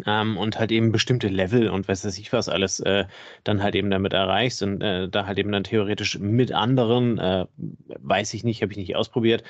Ähm, 0.06 0.38
und 0.38 0.60
halt 0.60 0.72
eben 0.72 0.92
bestimmte 0.92 1.28
Level 1.28 1.70
und 1.70 1.88
weiß 1.88 2.06
ich 2.06 2.32
was 2.32 2.50
alles 2.50 2.80
äh, 2.82 3.06
dann 3.44 3.64
halt 3.64 3.74
eben 3.74 3.90
damit 3.90 4.14
erreichst 4.14 4.62
und 4.62 4.80
äh, 4.84 5.10
da 5.10 5.26
halt 5.26 5.40
eben 5.40 5.52
dann 5.52 5.64
theoretisch 5.64 6.20
mit 6.20 6.52
anderen, 6.52 7.18
äh, 7.18 7.48
weiß 7.58 8.36
ich 8.36 8.44
nicht, 8.44 8.62
habe 8.62 8.72
ich 8.74 8.78
nicht 8.78 8.96
ausprobiert, 8.96 9.44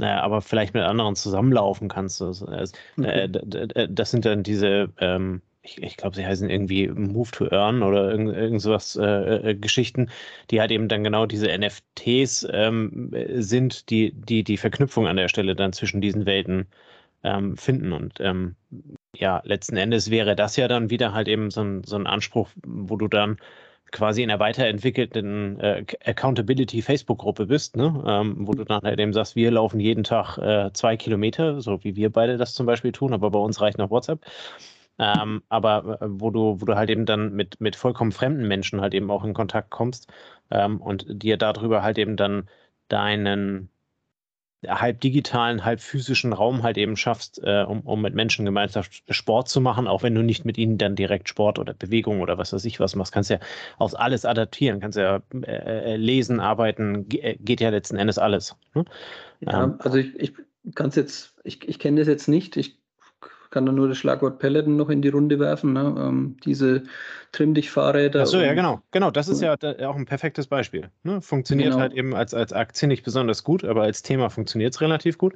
naja, 0.00 0.22
aber 0.22 0.40
vielleicht 0.40 0.74
mit 0.74 0.82
anderen 0.82 1.14
zusammenlaufen 1.14 1.88
kannst. 1.88 2.20
Das, 2.22 2.42
äh, 2.42 2.66
okay. 2.96 3.88
das 3.90 4.10
sind 4.10 4.24
dann 4.24 4.42
diese, 4.42 4.88
ähm, 4.98 5.42
ich, 5.62 5.82
ich 5.82 5.96
glaube, 5.98 6.16
sie 6.16 6.26
heißen 6.26 6.48
irgendwie 6.48 6.88
Move 6.88 7.30
to 7.30 7.46
Earn 7.50 7.82
oder 7.82 8.10
irgend, 8.10 8.34
irgend 8.34 8.62
sowas 8.62 8.96
äh, 8.96 9.50
äh, 9.50 9.54
Geschichten, 9.54 10.10
die 10.50 10.60
halt 10.60 10.70
eben 10.70 10.88
dann 10.88 11.04
genau 11.04 11.26
diese 11.26 11.48
NFTs 11.48 12.48
ähm, 12.50 13.10
sind, 13.36 13.90
die, 13.90 14.12
die 14.12 14.42
die 14.42 14.56
Verknüpfung 14.56 15.06
an 15.06 15.16
der 15.16 15.28
Stelle 15.28 15.54
dann 15.54 15.74
zwischen 15.74 16.00
diesen 16.00 16.24
Welten 16.24 16.66
ähm, 17.22 17.58
finden. 17.58 17.92
Und 17.92 18.14
ähm, 18.20 18.56
ja, 19.14 19.42
letzten 19.44 19.76
Endes 19.76 20.10
wäre 20.10 20.34
das 20.34 20.56
ja 20.56 20.66
dann 20.66 20.88
wieder 20.88 21.12
halt 21.12 21.28
eben 21.28 21.50
so 21.50 21.60
ein, 21.60 21.84
so 21.84 21.96
ein 21.96 22.06
Anspruch, 22.06 22.48
wo 22.64 22.96
du 22.96 23.06
dann 23.06 23.36
quasi 23.92 24.22
in 24.22 24.28
der 24.28 24.40
weiterentwickelten 24.40 25.58
äh, 25.60 25.84
Accountability 26.04 26.82
Facebook-Gruppe 26.82 27.46
bist, 27.46 27.76
ne? 27.76 28.02
Ähm, 28.06 28.46
wo 28.46 28.52
du 28.52 28.64
dann 28.64 28.82
halt 28.82 29.00
eben 29.00 29.12
sagst, 29.12 29.36
wir 29.36 29.50
laufen 29.50 29.80
jeden 29.80 30.04
Tag 30.04 30.38
äh, 30.38 30.72
zwei 30.72 30.96
Kilometer, 30.96 31.60
so 31.60 31.82
wie 31.84 31.96
wir 31.96 32.10
beide 32.10 32.36
das 32.36 32.54
zum 32.54 32.66
Beispiel 32.66 32.92
tun, 32.92 33.12
aber 33.12 33.30
bei 33.30 33.38
uns 33.38 33.60
reicht 33.60 33.78
noch 33.78 33.90
WhatsApp. 33.90 34.24
Ähm, 34.98 35.42
aber 35.48 36.00
äh, 36.02 36.06
wo 36.08 36.30
du, 36.30 36.60
wo 36.60 36.64
du 36.66 36.76
halt 36.76 36.90
eben 36.90 37.06
dann 37.06 37.32
mit, 37.32 37.60
mit 37.60 37.74
vollkommen 37.76 38.12
fremden 38.12 38.46
Menschen 38.46 38.80
halt 38.80 38.94
eben 38.94 39.10
auch 39.10 39.24
in 39.24 39.34
Kontakt 39.34 39.70
kommst 39.70 40.12
ähm, 40.50 40.80
und 40.80 41.06
dir 41.08 41.36
darüber 41.38 41.82
halt 41.82 41.98
eben 41.98 42.16
dann 42.16 42.48
deinen 42.88 43.70
halb 44.66 45.00
digitalen, 45.00 45.64
halb 45.64 45.80
physischen 45.80 46.32
Raum 46.32 46.62
halt 46.62 46.76
eben 46.76 46.96
schaffst, 46.96 47.40
äh, 47.42 47.64
um, 47.66 47.80
um 47.80 48.02
mit 48.02 48.14
Menschen 48.14 48.44
gemeinsam 48.44 48.84
Sport 49.08 49.48
zu 49.48 49.60
machen, 49.60 49.86
auch 49.86 50.02
wenn 50.02 50.14
du 50.14 50.22
nicht 50.22 50.44
mit 50.44 50.58
ihnen 50.58 50.76
dann 50.76 50.96
direkt 50.96 51.28
Sport 51.28 51.58
oder 51.58 51.72
Bewegung 51.72 52.20
oder 52.20 52.36
was 52.36 52.52
weiß 52.52 52.64
ich 52.66 52.80
was 52.80 52.94
machst, 52.94 53.12
kannst 53.12 53.30
ja 53.30 53.38
aus 53.78 53.94
alles 53.94 54.24
adaptieren, 54.24 54.80
kannst 54.80 54.98
ja 54.98 55.22
äh, 55.42 55.94
äh 55.94 55.96
lesen, 55.96 56.40
arbeiten, 56.40 57.06
äh, 57.10 57.36
geht 57.36 57.60
ja 57.60 57.70
letzten 57.70 57.96
Endes 57.96 58.18
alles. 58.18 58.56
Ne? 58.74 58.84
Ja, 59.40 59.64
ähm, 59.64 59.76
also 59.78 59.96
ich, 59.96 60.14
ich 60.16 60.34
kann 60.74 60.88
es 60.88 60.96
jetzt, 60.96 61.34
ich, 61.44 61.66
ich 61.66 61.78
kenne 61.78 62.00
das 62.00 62.08
jetzt 62.08 62.28
nicht, 62.28 62.56
ich 62.56 62.79
kann 63.50 63.66
da 63.66 63.72
nur 63.72 63.88
das 63.88 63.98
Schlagwort 63.98 64.38
Pelleten 64.38 64.76
noch 64.76 64.88
in 64.88 65.02
die 65.02 65.08
Runde 65.08 65.38
werfen. 65.38 65.72
Ne? 65.72 65.94
Ähm, 65.98 66.36
diese 66.44 66.84
Trimm-Dich-Fahrräder. 67.32 68.22
Achso, 68.22 68.38
ja, 68.38 68.54
genau. 68.54 68.80
Genau, 68.90 69.10
das 69.10 69.28
ist 69.28 69.42
ja 69.42 69.54
auch 69.54 69.96
ein 69.96 70.06
perfektes 70.06 70.46
Beispiel. 70.46 70.90
Ne? 71.02 71.20
Funktioniert 71.20 71.70
genau. 71.70 71.80
halt 71.80 71.92
eben 71.92 72.14
als, 72.14 72.34
als 72.34 72.52
Aktie 72.52 72.88
nicht 72.88 73.04
besonders 73.04 73.44
gut, 73.44 73.64
aber 73.64 73.82
als 73.82 74.02
Thema 74.02 74.30
funktioniert 74.30 74.74
es 74.74 74.80
relativ 74.80 75.18
gut. 75.18 75.34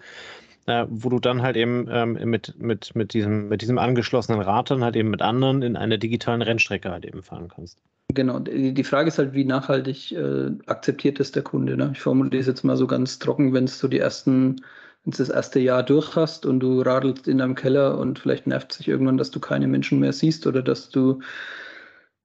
Äh, 0.67 0.87
wo 0.89 1.11
du 1.11 1.19
dann 1.19 1.43
halt 1.43 1.57
eben 1.57 1.87
ähm, 1.91 2.15
mit, 2.25 2.55
mit, 2.59 2.97
mit, 2.97 3.13
diesem, 3.13 3.49
mit 3.49 3.61
diesem 3.61 3.77
angeschlossenen 3.77 4.41
Rad 4.41 4.71
dann 4.71 4.83
halt 4.83 4.97
eben 4.97 5.11
mit 5.11 5.21
anderen 5.21 5.61
in 5.61 5.77
einer 5.77 5.99
digitalen 5.99 6.41
Rennstrecke 6.41 6.91
halt 6.91 7.05
eben 7.05 7.23
fahren 7.23 7.49
kannst. 7.55 7.83
Genau, 8.15 8.39
die 8.39 8.85
Frage 8.85 9.09
ist 9.09 9.19
halt, 9.19 9.35
wie 9.35 9.45
nachhaltig 9.45 10.13
äh, 10.13 10.53
akzeptiert 10.67 11.21
das 11.21 11.33
der 11.33 11.43
Kunde. 11.43 11.77
Ne? 11.77 11.91
Ich 11.93 12.01
formuliere 12.01 12.41
es 12.41 12.47
jetzt 12.47 12.65
mal 12.65 12.79
so 12.79 12.87
ganz 12.87 13.19
trocken, 13.19 13.53
wenn 13.53 13.65
es 13.65 13.79
so 13.79 13.89
die 13.89 13.99
ersten 13.99 14.57
wenn 15.05 15.11
du 15.11 15.19
das 15.19 15.29
erste 15.29 15.61
Jahr 15.61 15.83
durch 15.83 16.17
hast 16.17 16.47
und 16.47 16.61
du 16.61 16.81
radelst 16.81 17.29
in 17.29 17.39
deinem 17.39 17.55
Keller 17.55 17.99
und 17.99 18.19
vielleicht 18.19 18.47
nervt 18.47 18.73
sich 18.73 18.89
irgendwann, 18.89 19.19
dass 19.19 19.31
du 19.31 19.41
keine 19.41 19.69
Menschen 19.69 20.01
mehr 20.01 20.13
siehst 20.13 20.47
oder 20.47 20.63
dass 20.63 20.89
du 20.89 21.21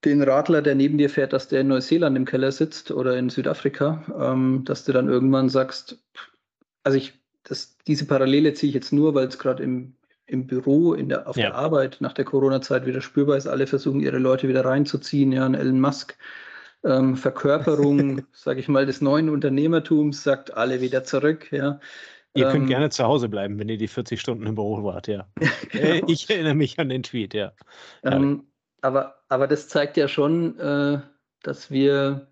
den 0.06 0.24
Radler, 0.24 0.62
der 0.62 0.76
neben 0.76 0.98
dir 0.98 1.10
fährt, 1.10 1.34
dass 1.34 1.50
der 1.50 1.62
in 1.62 1.68
Neuseeland 1.68 2.16
im 2.16 2.26
Keller 2.26 2.54
sitzt 2.54 2.92
oder 2.92 3.18
in 3.18 3.30
Südafrika, 3.30 4.04
ähm, 4.18 4.64
dass 4.64 4.86
du 4.86 4.94
dann 4.94 5.10
irgendwann 5.10 5.50
sagst, 5.50 6.00
also 6.84 6.98
ich, 6.98 7.20
das, 7.44 7.76
diese 7.86 8.06
Parallele 8.06 8.54
ziehe 8.54 8.70
ich 8.70 8.76
jetzt 8.76 8.94
nur, 8.94 9.14
weil 9.14 9.28
es 9.28 9.38
gerade 9.38 9.62
im, 9.62 9.96
im 10.26 10.48
Büro, 10.48 10.94
in 10.94 11.10
der, 11.10 11.28
auf 11.28 11.36
ja. 11.36 11.48
der 11.48 11.56
Arbeit 11.56 11.98
nach 12.00 12.14
der 12.14 12.24
Corona-Zeit 12.24 12.86
wieder 12.86 13.02
spürbar 13.02 13.36
ist. 13.36 13.48
Alle 13.48 13.68
versuchen, 13.68 14.00
ihre 14.00 14.20
Leute 14.20 14.48
wieder 14.48 14.64
reinzuziehen. 14.64 15.34
Ja, 15.34 15.46
ein 15.46 15.56
Elon 15.56 15.82
Musk 15.82 16.16
ähm, 16.84 17.18
Verkörperung, 17.18 18.22
sage 18.32 18.60
ich 18.62 18.70
mal, 18.70 18.86
des 18.86 19.02
neuen 19.02 19.30
Unternehmertums, 19.30 20.24
sagt 20.24 20.54
alle 20.54 20.80
wieder 20.80 21.04
zurück. 21.04 21.52
Ja. 21.52 21.80
Ihr 22.36 22.46
ähm, 22.46 22.52
könnt 22.52 22.68
gerne 22.68 22.90
zu 22.90 23.04
Hause 23.04 23.30
bleiben, 23.30 23.58
wenn 23.60 23.70
ihr 23.70 23.78
die 23.78 23.88
40 23.88 24.20
Stunden 24.20 24.46
im 24.46 24.56
Büro 24.56 24.84
wart, 24.84 25.08
ja. 25.08 25.28
genau. 25.72 26.08
Ich 26.08 26.30
erinnere 26.30 26.56
mich 26.56 26.78
an 26.80 26.90
den 26.90 27.04
Tweet, 27.04 27.34
ja. 27.34 27.54
Ähm, 28.04 28.44
aber, 28.82 29.16
aber 29.30 29.48
das 29.48 29.68
zeigt 29.68 29.98
ja 29.98 30.08
schon, 30.08 30.58
äh, 30.60 31.00
dass 31.44 31.72
wir, 31.72 32.28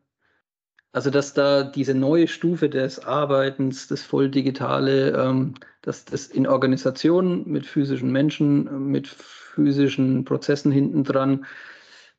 also 0.91 1.09
dass 1.09 1.33
da 1.33 1.63
diese 1.63 1.93
neue 1.93 2.27
Stufe 2.27 2.69
des 2.69 2.99
Arbeitens, 2.99 3.87
das 3.87 4.03
Volldigitale, 4.03 5.11
ähm, 5.11 5.55
dass 5.81 6.05
das 6.05 6.27
in 6.27 6.47
Organisationen 6.47 7.47
mit 7.49 7.65
physischen 7.65 8.11
Menschen, 8.11 8.89
mit 8.89 9.07
physischen 9.07 10.25
Prozessen 10.25 10.71
hintendran, 10.71 11.45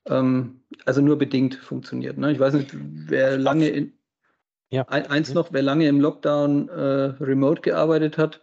ähm, 0.07 0.63
also 0.85 1.01
nur 1.01 1.17
bedingt 1.17 1.55
funktioniert. 1.55 2.19
Ne? 2.19 2.33
Ich 2.33 2.41
weiß 2.41 2.55
nicht, 2.55 2.71
wer 2.73 3.39
lange 3.39 3.69
in, 3.69 3.98
ja. 4.71 4.83
Eins 4.89 5.33
noch, 5.35 5.53
wer 5.53 5.63
lange 5.63 5.89
im 5.89 6.01
Lockdown 6.01 6.69
äh, 6.69 6.83
remote 7.21 7.63
gearbeitet 7.63 8.19
hat, 8.19 8.41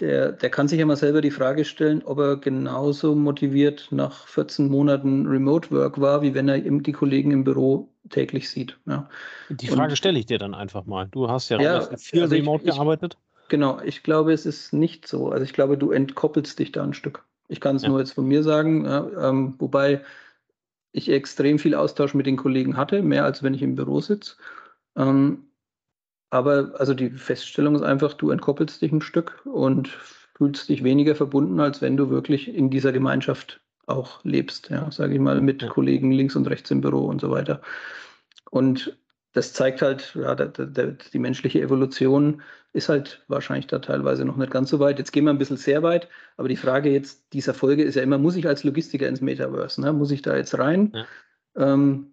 der, 0.00 0.32
der 0.32 0.50
kann 0.50 0.68
sich 0.68 0.78
ja 0.78 0.86
mal 0.86 0.96
selber 0.96 1.20
die 1.20 1.30
Frage 1.30 1.64
stellen, 1.64 2.02
ob 2.04 2.18
er 2.18 2.36
genauso 2.36 3.14
motiviert 3.14 3.88
nach 3.90 4.26
14 4.26 4.68
Monaten 4.68 5.26
Remote 5.26 5.70
Work 5.70 6.00
war, 6.00 6.22
wie 6.22 6.34
wenn 6.34 6.48
er 6.48 6.58
die 6.58 6.92
Kollegen 6.92 7.30
im 7.30 7.44
Büro 7.44 7.92
täglich 8.08 8.48
sieht. 8.48 8.78
Ja. 8.86 9.08
Die 9.50 9.68
Frage 9.68 9.96
stelle 9.96 10.18
ich 10.18 10.26
dir 10.26 10.38
dann 10.38 10.54
einfach 10.54 10.86
mal. 10.86 11.08
Du 11.10 11.28
hast 11.28 11.50
ja, 11.50 11.60
ja 11.60 11.96
viel 11.96 12.22
also 12.22 12.34
remote 12.34 12.64
ich, 12.64 12.70
gearbeitet. 12.70 13.18
Ich, 13.42 13.48
genau, 13.48 13.80
ich 13.80 14.02
glaube, 14.02 14.32
es 14.32 14.46
ist 14.46 14.72
nicht 14.72 15.06
so. 15.06 15.30
Also 15.30 15.44
ich 15.44 15.52
glaube, 15.52 15.76
du 15.76 15.90
entkoppelst 15.90 16.58
dich 16.58 16.72
da 16.72 16.82
ein 16.82 16.94
Stück. 16.94 17.24
Ich 17.48 17.60
kann 17.60 17.76
es 17.76 17.82
ja. 17.82 17.90
nur 17.90 17.98
jetzt 17.98 18.12
von 18.12 18.26
mir 18.26 18.42
sagen, 18.42 18.86
ähm, 18.86 19.54
wobei 19.58 20.00
ich 20.92 21.10
extrem 21.10 21.58
viel 21.58 21.74
Austausch 21.74 22.14
mit 22.14 22.26
den 22.26 22.36
Kollegen 22.36 22.76
hatte, 22.76 23.02
mehr 23.02 23.24
als 23.24 23.42
wenn 23.42 23.54
ich 23.54 23.62
im 23.62 23.74
Büro 23.74 24.00
sitze. 24.00 24.36
Ähm, 24.96 25.46
aber 26.30 26.72
also 26.78 26.94
die 26.94 27.10
Feststellung 27.10 27.74
ist 27.74 27.82
einfach, 27.82 28.14
du 28.14 28.30
entkoppelst 28.30 28.80
dich 28.80 28.92
ein 28.92 29.02
Stück 29.02 29.44
und 29.44 29.88
fühlst 29.88 30.68
dich 30.68 30.82
weniger 30.82 31.14
verbunden, 31.14 31.60
als 31.60 31.82
wenn 31.82 31.96
du 31.96 32.10
wirklich 32.10 32.54
in 32.54 32.70
dieser 32.70 32.92
Gemeinschaft 32.92 33.60
auch 33.86 34.24
lebst, 34.24 34.70
ja, 34.70 34.90
sage 34.90 35.14
ich 35.14 35.20
mal, 35.20 35.40
mit 35.40 35.62
ja. 35.62 35.68
Kollegen 35.68 36.12
links 36.12 36.36
und 36.36 36.46
rechts 36.46 36.70
im 36.70 36.80
Büro 36.80 37.04
und 37.06 37.20
so 37.20 37.30
weiter. 37.30 37.60
Und 38.50 38.96
das 39.32 39.52
zeigt 39.52 39.82
halt, 39.82 40.14
ja, 40.14 40.34
der, 40.34 40.48
der, 40.48 40.92
die 40.92 41.18
menschliche 41.18 41.60
Evolution 41.60 42.42
ist 42.72 42.88
halt 42.88 43.24
wahrscheinlich 43.28 43.66
da 43.66 43.78
teilweise 43.78 44.24
noch 44.24 44.36
nicht 44.36 44.52
ganz 44.52 44.70
so 44.70 44.78
weit. 44.80 44.98
Jetzt 44.98 45.12
gehen 45.12 45.24
wir 45.24 45.30
ein 45.30 45.38
bisschen 45.38 45.56
sehr 45.56 45.82
weit, 45.82 46.08
aber 46.36 46.48
die 46.48 46.56
Frage 46.56 46.90
jetzt 46.90 47.32
dieser 47.32 47.54
Folge 47.54 47.82
ist 47.82 47.94
ja 47.94 48.02
immer, 48.02 48.18
muss 48.18 48.36
ich 48.36 48.46
als 48.46 48.64
Logistiker 48.64 49.08
ins 49.08 49.20
Metaverse? 49.20 49.80
Ne? 49.80 49.92
Muss 49.92 50.10
ich 50.10 50.22
da 50.22 50.36
jetzt 50.36 50.58
rein? 50.58 50.92
Ja. 50.94 51.74
Ähm, 51.74 52.11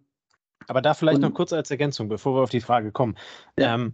aber 0.67 0.81
da 0.81 0.93
vielleicht 0.93 1.17
und, 1.17 1.21
noch 1.21 1.33
kurz 1.33 1.53
als 1.53 1.71
Ergänzung, 1.71 2.09
bevor 2.09 2.35
wir 2.35 2.43
auf 2.43 2.49
die 2.49 2.61
Frage 2.61 2.91
kommen. 2.91 3.17
Ja. 3.57 3.75
Ähm, 3.75 3.93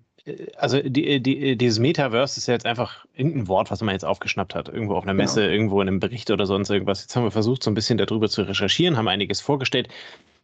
also 0.57 0.81
die, 0.81 1.21
die, 1.21 1.55
dieses 1.55 1.79
Metaverse 1.79 2.39
ist 2.39 2.47
ja 2.47 2.53
jetzt 2.55 2.65
einfach 2.65 3.05
irgendein 3.13 3.47
Wort, 3.47 3.69
was 3.69 3.81
man 3.81 3.93
jetzt 3.93 4.05
aufgeschnappt 4.05 4.55
hat. 4.55 4.69
Irgendwo 4.69 4.95
auf 4.95 5.03
einer 5.03 5.13
Messe, 5.13 5.41
genau. 5.41 5.53
irgendwo 5.53 5.81
in 5.81 5.87
einem 5.87 5.99
Bericht 5.99 6.31
oder 6.31 6.47
sonst 6.47 6.69
irgendwas. 6.69 7.01
Jetzt 7.01 7.15
haben 7.15 7.23
wir 7.23 7.31
versucht, 7.31 7.61
so 7.61 7.69
ein 7.69 7.75
bisschen 7.75 7.97
darüber 7.97 8.27
zu 8.27 8.41
recherchieren, 8.41 8.97
haben 8.97 9.07
einiges 9.07 9.39
vorgestellt, 9.41 9.87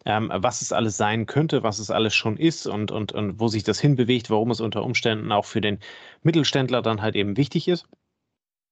ähm, 0.06 0.32
was 0.34 0.62
es 0.62 0.72
alles 0.72 0.98
sein 0.98 1.26
könnte, 1.26 1.64
was 1.64 1.80
es 1.80 1.90
alles 1.90 2.14
schon 2.14 2.38
ist 2.38 2.68
und, 2.68 2.92
und, 2.92 3.12
und 3.12 3.40
wo 3.40 3.48
sich 3.48 3.64
das 3.64 3.80
hinbewegt, 3.80 4.30
warum 4.30 4.52
es 4.52 4.62
unter 4.62 4.84
Umständen 4.84 5.32
auch 5.32 5.46
für 5.46 5.62
den 5.62 5.80
Mittelständler 6.22 6.84
dann 6.84 7.02
halt 7.02 7.16
eben 7.16 7.36
wichtig 7.38 7.68
ist 7.68 7.88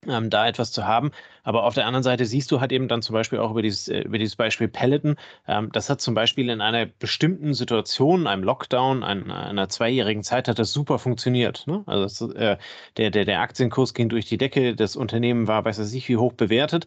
ähm, 0.08 0.30
da 0.30 0.48
etwas 0.48 0.72
zu 0.72 0.86
haben. 0.86 1.12
Aber 1.44 1.64
auf 1.64 1.74
der 1.74 1.86
anderen 1.86 2.04
Seite 2.04 2.26
siehst 2.26 2.52
du 2.52 2.62
halt 2.62 2.72
eben 2.72 2.88
dann 2.88 3.02
zum 3.02 3.14
Beispiel 3.14 3.40
auch 3.40 3.52
über 3.52 3.62
dieses, 3.62 3.88
äh, 3.88 4.02
über 4.02 4.18
dieses 4.18 4.36
Beispiel 4.36 4.68
Peloton. 4.68 5.16
Ähm, 5.48 5.72
das 5.72 5.90
hat 5.90 6.02
zum 6.02 6.14
Beispiel 6.14 6.50
in 6.50 6.62
einer 6.62 6.86
bestimmten 6.86 7.54
Situation, 7.54 8.28
einem 8.28 8.44
Lockdown, 8.44 9.04
ein, 9.04 9.32
einer 9.32 9.70
zweijährigen 9.70 10.24
Zeit, 10.24 10.48
hat 10.48 10.60
das 10.60 10.72
super 10.72 11.00
funktioniert. 11.00 11.66
Ne? 11.68 11.84
Also 11.86 12.04
das, 12.28 12.36
äh, 12.36 12.58
der, 12.98 13.12
der, 13.12 13.26
der 13.26 13.42
Aktienkurs 13.42 13.94
ging 13.94 14.10
durch 14.10 14.26
die 14.26 14.38
Decke, 14.38 14.76
das 14.76 14.96
Unternehmen 14.96 15.48
war, 15.48 15.66
weiß 15.66 15.80
ich 15.80 15.94
nicht, 15.94 16.10
wie 16.10 16.18
hoch 16.18 16.34
bewertet. 16.34 16.86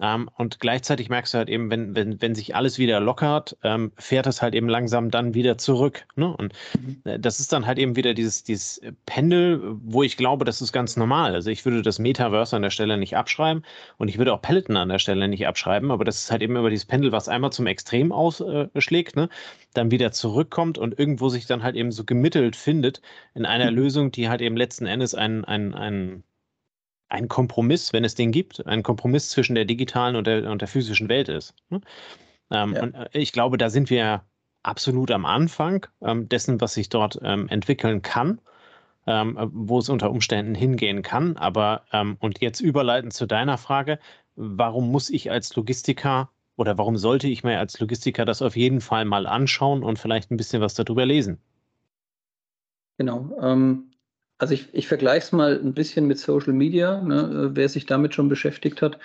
Ähm, 0.00 0.28
und 0.36 0.58
gleichzeitig 0.58 1.08
merkst 1.08 1.34
du 1.34 1.38
halt 1.38 1.48
eben, 1.48 1.70
wenn, 1.70 1.94
wenn, 1.94 2.20
wenn 2.20 2.34
sich 2.34 2.56
alles 2.56 2.78
wieder 2.78 3.00
lockert, 3.00 3.56
ähm, 3.62 3.92
fährt 3.96 4.26
es 4.26 4.42
halt 4.42 4.54
eben 4.54 4.68
langsam 4.68 5.10
dann 5.10 5.34
wieder 5.34 5.58
zurück. 5.58 6.06
Ne? 6.16 6.34
Und 6.36 6.52
mhm. 6.78 7.02
Äh, 7.04 7.18
das 7.18 7.40
ist 7.40 7.52
dann 7.52 7.66
halt 7.66 7.78
eben 7.78 7.96
wieder 7.96 8.14
dieses, 8.14 8.42
dieses 8.42 8.80
Pendel, 9.06 9.60
wo 9.82 10.02
ich 10.02 10.16
glaube, 10.16 10.44
das 10.44 10.60
ist 10.60 10.72
ganz 10.72 10.96
normal. 10.96 11.34
Also 11.34 11.50
ich 11.50 11.64
würde 11.64 11.82
das 11.82 11.98
Metaverse 11.98 12.56
an 12.56 12.62
der 12.62 12.70
Stelle 12.70 12.96
nicht 12.96 13.16
abschreiben 13.16 13.64
und 13.98 14.08
ich 14.08 14.18
würde 14.18 14.32
auch 14.32 14.42
Peloton 14.42 14.76
an 14.76 14.88
der 14.88 14.98
Stelle 14.98 15.28
nicht 15.28 15.46
abschreiben, 15.46 15.90
aber 15.90 16.04
das 16.04 16.22
ist 16.22 16.30
halt 16.30 16.42
eben 16.42 16.56
über 16.56 16.70
dieses 16.70 16.86
Pendel, 16.86 17.12
was 17.12 17.28
einmal 17.28 17.52
zum 17.52 17.66
Extrem 17.66 18.12
ausschlägt, 18.12 19.16
ne? 19.16 19.28
dann 19.74 19.90
wieder 19.90 20.12
zurückkommt 20.12 20.78
und 20.78 20.98
irgendwo 20.98 21.28
sich 21.28 21.46
dann 21.46 21.62
halt 21.62 21.76
eben 21.76 21.92
so 21.92 22.04
gemittelt 22.04 22.56
findet 22.56 23.02
in 23.34 23.46
einer 23.46 23.70
mhm. 23.70 23.76
Lösung, 23.76 24.12
die 24.12 24.28
halt 24.28 24.40
eben 24.40 24.56
letzten 24.56 24.86
Endes 24.86 25.14
ein, 25.14 25.44
ein, 25.44 25.74
ein 25.74 26.24
ein 27.12 27.28
Kompromiss, 27.28 27.92
wenn 27.92 28.04
es 28.04 28.14
den 28.14 28.32
gibt, 28.32 28.66
ein 28.66 28.82
Kompromiss 28.82 29.28
zwischen 29.28 29.54
der 29.54 29.66
digitalen 29.66 30.16
und 30.16 30.26
der, 30.26 30.50
und 30.50 30.62
der 30.62 30.68
physischen 30.68 31.10
Welt 31.10 31.28
ist. 31.28 31.54
Ne? 31.68 31.80
Ähm, 32.50 32.74
ja. 32.74 32.82
Und 32.82 32.94
äh, 32.94 33.08
ich 33.12 33.32
glaube, 33.32 33.58
da 33.58 33.68
sind 33.68 33.90
wir 33.90 34.22
absolut 34.62 35.10
am 35.10 35.26
Anfang 35.26 35.86
ähm, 36.00 36.28
dessen, 36.28 36.60
was 36.60 36.74
sich 36.74 36.88
dort 36.88 37.18
ähm, 37.22 37.48
entwickeln 37.48 38.00
kann, 38.00 38.40
ähm, 39.06 39.36
wo 39.52 39.78
es 39.78 39.90
unter 39.90 40.10
Umständen 40.10 40.54
hingehen 40.54 41.02
kann. 41.02 41.36
Aber 41.36 41.82
ähm, 41.92 42.16
und 42.20 42.40
jetzt 42.40 42.60
überleiten 42.60 43.10
zu 43.10 43.26
deiner 43.26 43.58
Frage, 43.58 43.98
warum 44.34 44.90
muss 44.90 45.10
ich 45.10 45.30
als 45.30 45.54
Logistiker 45.54 46.30
oder 46.56 46.78
warum 46.78 46.96
sollte 46.96 47.28
ich 47.28 47.44
mir 47.44 47.58
als 47.58 47.78
Logistiker 47.78 48.24
das 48.24 48.40
auf 48.40 48.56
jeden 48.56 48.80
Fall 48.80 49.04
mal 49.04 49.26
anschauen 49.26 49.82
und 49.82 49.98
vielleicht 49.98 50.30
ein 50.30 50.38
bisschen 50.38 50.62
was 50.62 50.72
darüber 50.74 51.04
lesen? 51.04 51.38
Genau. 52.96 53.36
Ähm, 53.42 53.91
Also 54.42 54.54
ich, 54.54 54.74
ich 54.74 54.88
vergleiche 54.88 55.26
es 55.26 55.30
mal 55.30 55.60
ein 55.62 55.72
bisschen 55.72 56.08
mit 56.08 56.18
Social 56.18 56.52
Media. 56.52 57.00
Ne? 57.00 57.50
Wer 57.54 57.68
sich 57.68 57.86
damit 57.86 58.12
schon 58.12 58.28
beschäftigt 58.28 58.82
hat, 58.82 58.98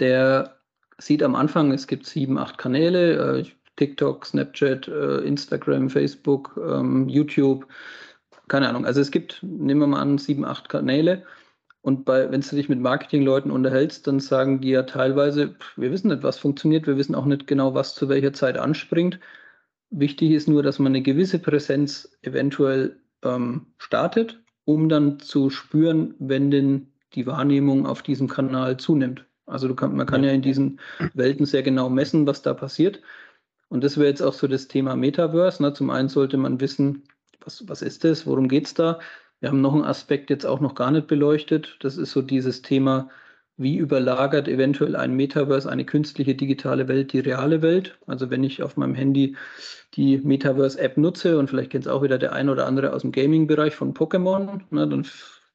der 0.00 0.56
sieht 0.98 1.22
am 1.22 1.36
Anfang, 1.36 1.70
es 1.70 1.86
gibt 1.86 2.04
sieben, 2.04 2.36
acht 2.36 2.58
Kanäle, 2.58 3.38
äh, 3.38 3.44
TikTok, 3.76 4.26
Snapchat, 4.26 4.88
äh, 4.88 5.18
Instagram, 5.18 5.88
Facebook, 5.88 6.58
ähm, 6.60 7.08
YouTube, 7.08 7.68
keine 8.48 8.68
Ahnung. 8.68 8.84
Also 8.84 9.00
es 9.00 9.12
gibt, 9.12 9.40
nehmen 9.44 9.78
wir 9.78 9.86
mal 9.86 10.00
an, 10.00 10.18
sieben, 10.18 10.44
acht 10.44 10.68
Kanäle. 10.68 11.22
Und 11.82 12.08
wenn 12.08 12.40
du 12.40 12.56
dich 12.56 12.68
mit 12.68 12.80
Marketingleuten 12.80 13.52
unterhältst, 13.52 14.08
dann 14.08 14.18
sagen 14.18 14.60
die 14.62 14.70
ja 14.70 14.82
teilweise, 14.82 15.54
wir 15.76 15.92
wissen 15.92 16.08
nicht, 16.08 16.24
was 16.24 16.40
funktioniert, 16.40 16.88
wir 16.88 16.96
wissen 16.96 17.14
auch 17.14 17.26
nicht 17.26 17.46
genau, 17.46 17.74
was 17.74 17.94
zu 17.94 18.08
welcher 18.08 18.32
Zeit 18.32 18.58
anspringt. 18.58 19.20
Wichtig 19.90 20.32
ist 20.32 20.48
nur, 20.48 20.64
dass 20.64 20.80
man 20.80 20.90
eine 20.90 21.02
gewisse 21.02 21.38
Präsenz 21.38 22.18
eventuell 22.22 22.96
ähm, 23.22 23.66
startet, 23.78 24.41
um 24.64 24.88
dann 24.88 25.20
zu 25.20 25.50
spüren, 25.50 26.14
wenn 26.18 26.50
denn 26.50 26.92
die 27.14 27.26
Wahrnehmung 27.26 27.86
auf 27.86 28.02
diesem 28.02 28.28
Kanal 28.28 28.76
zunimmt. 28.76 29.26
Also 29.46 29.74
kann, 29.74 29.96
man 29.96 30.06
kann 30.06 30.24
ja. 30.24 30.30
in 30.30 30.42
diesen 30.42 30.80
Welten 31.14 31.46
sehr 31.46 31.62
genau 31.62 31.90
messen, 31.90 32.26
was 32.26 32.42
da 32.42 32.54
passiert. 32.54 33.02
Und 33.68 33.82
das 33.82 33.96
wäre 33.96 34.08
jetzt 34.08 34.22
auch 34.22 34.34
so 34.34 34.46
das 34.46 34.68
Thema 34.68 34.96
Metaverse. 34.96 35.62
Ne? 35.62 35.72
Zum 35.72 35.90
einen 35.90 36.08
sollte 36.08 36.36
man 36.36 36.60
wissen, 36.60 37.04
was, 37.40 37.66
was 37.68 37.82
ist 37.82 38.04
das, 38.04 38.26
worum 38.26 38.48
geht 38.48 38.66
es 38.66 38.74
da. 38.74 39.00
Wir 39.40 39.48
haben 39.48 39.60
noch 39.60 39.74
einen 39.74 39.84
Aspekt 39.84 40.30
jetzt 40.30 40.46
auch 40.46 40.60
noch 40.60 40.74
gar 40.74 40.90
nicht 40.90 41.06
beleuchtet. 41.06 41.76
Das 41.80 41.96
ist 41.96 42.12
so 42.12 42.22
dieses 42.22 42.62
Thema, 42.62 43.10
wie 43.56 43.76
überlagert 43.76 44.48
eventuell 44.48 44.96
ein 44.96 45.14
Metaverse, 45.14 45.70
eine 45.70 45.84
künstliche 45.84 46.34
digitale 46.34 46.88
Welt, 46.88 47.12
die 47.12 47.20
reale 47.20 47.62
Welt. 47.62 47.98
Also 48.06 48.30
wenn 48.30 48.44
ich 48.44 48.62
auf 48.62 48.76
meinem 48.76 48.94
Handy 48.94 49.36
die 49.94 50.18
Metaverse-App 50.18 50.96
nutze 50.96 51.38
und 51.38 51.48
vielleicht 51.48 51.70
kennt 51.70 51.86
es 51.86 51.92
auch 51.92 52.02
wieder 52.02 52.18
der 52.18 52.32
ein 52.32 52.48
oder 52.48 52.66
andere 52.66 52.92
aus 52.92 53.02
dem 53.02 53.12
Gaming-Bereich 53.12 53.74
von 53.74 53.94
Pokémon, 53.94 54.60
ne, 54.70 54.88
dann 54.88 55.06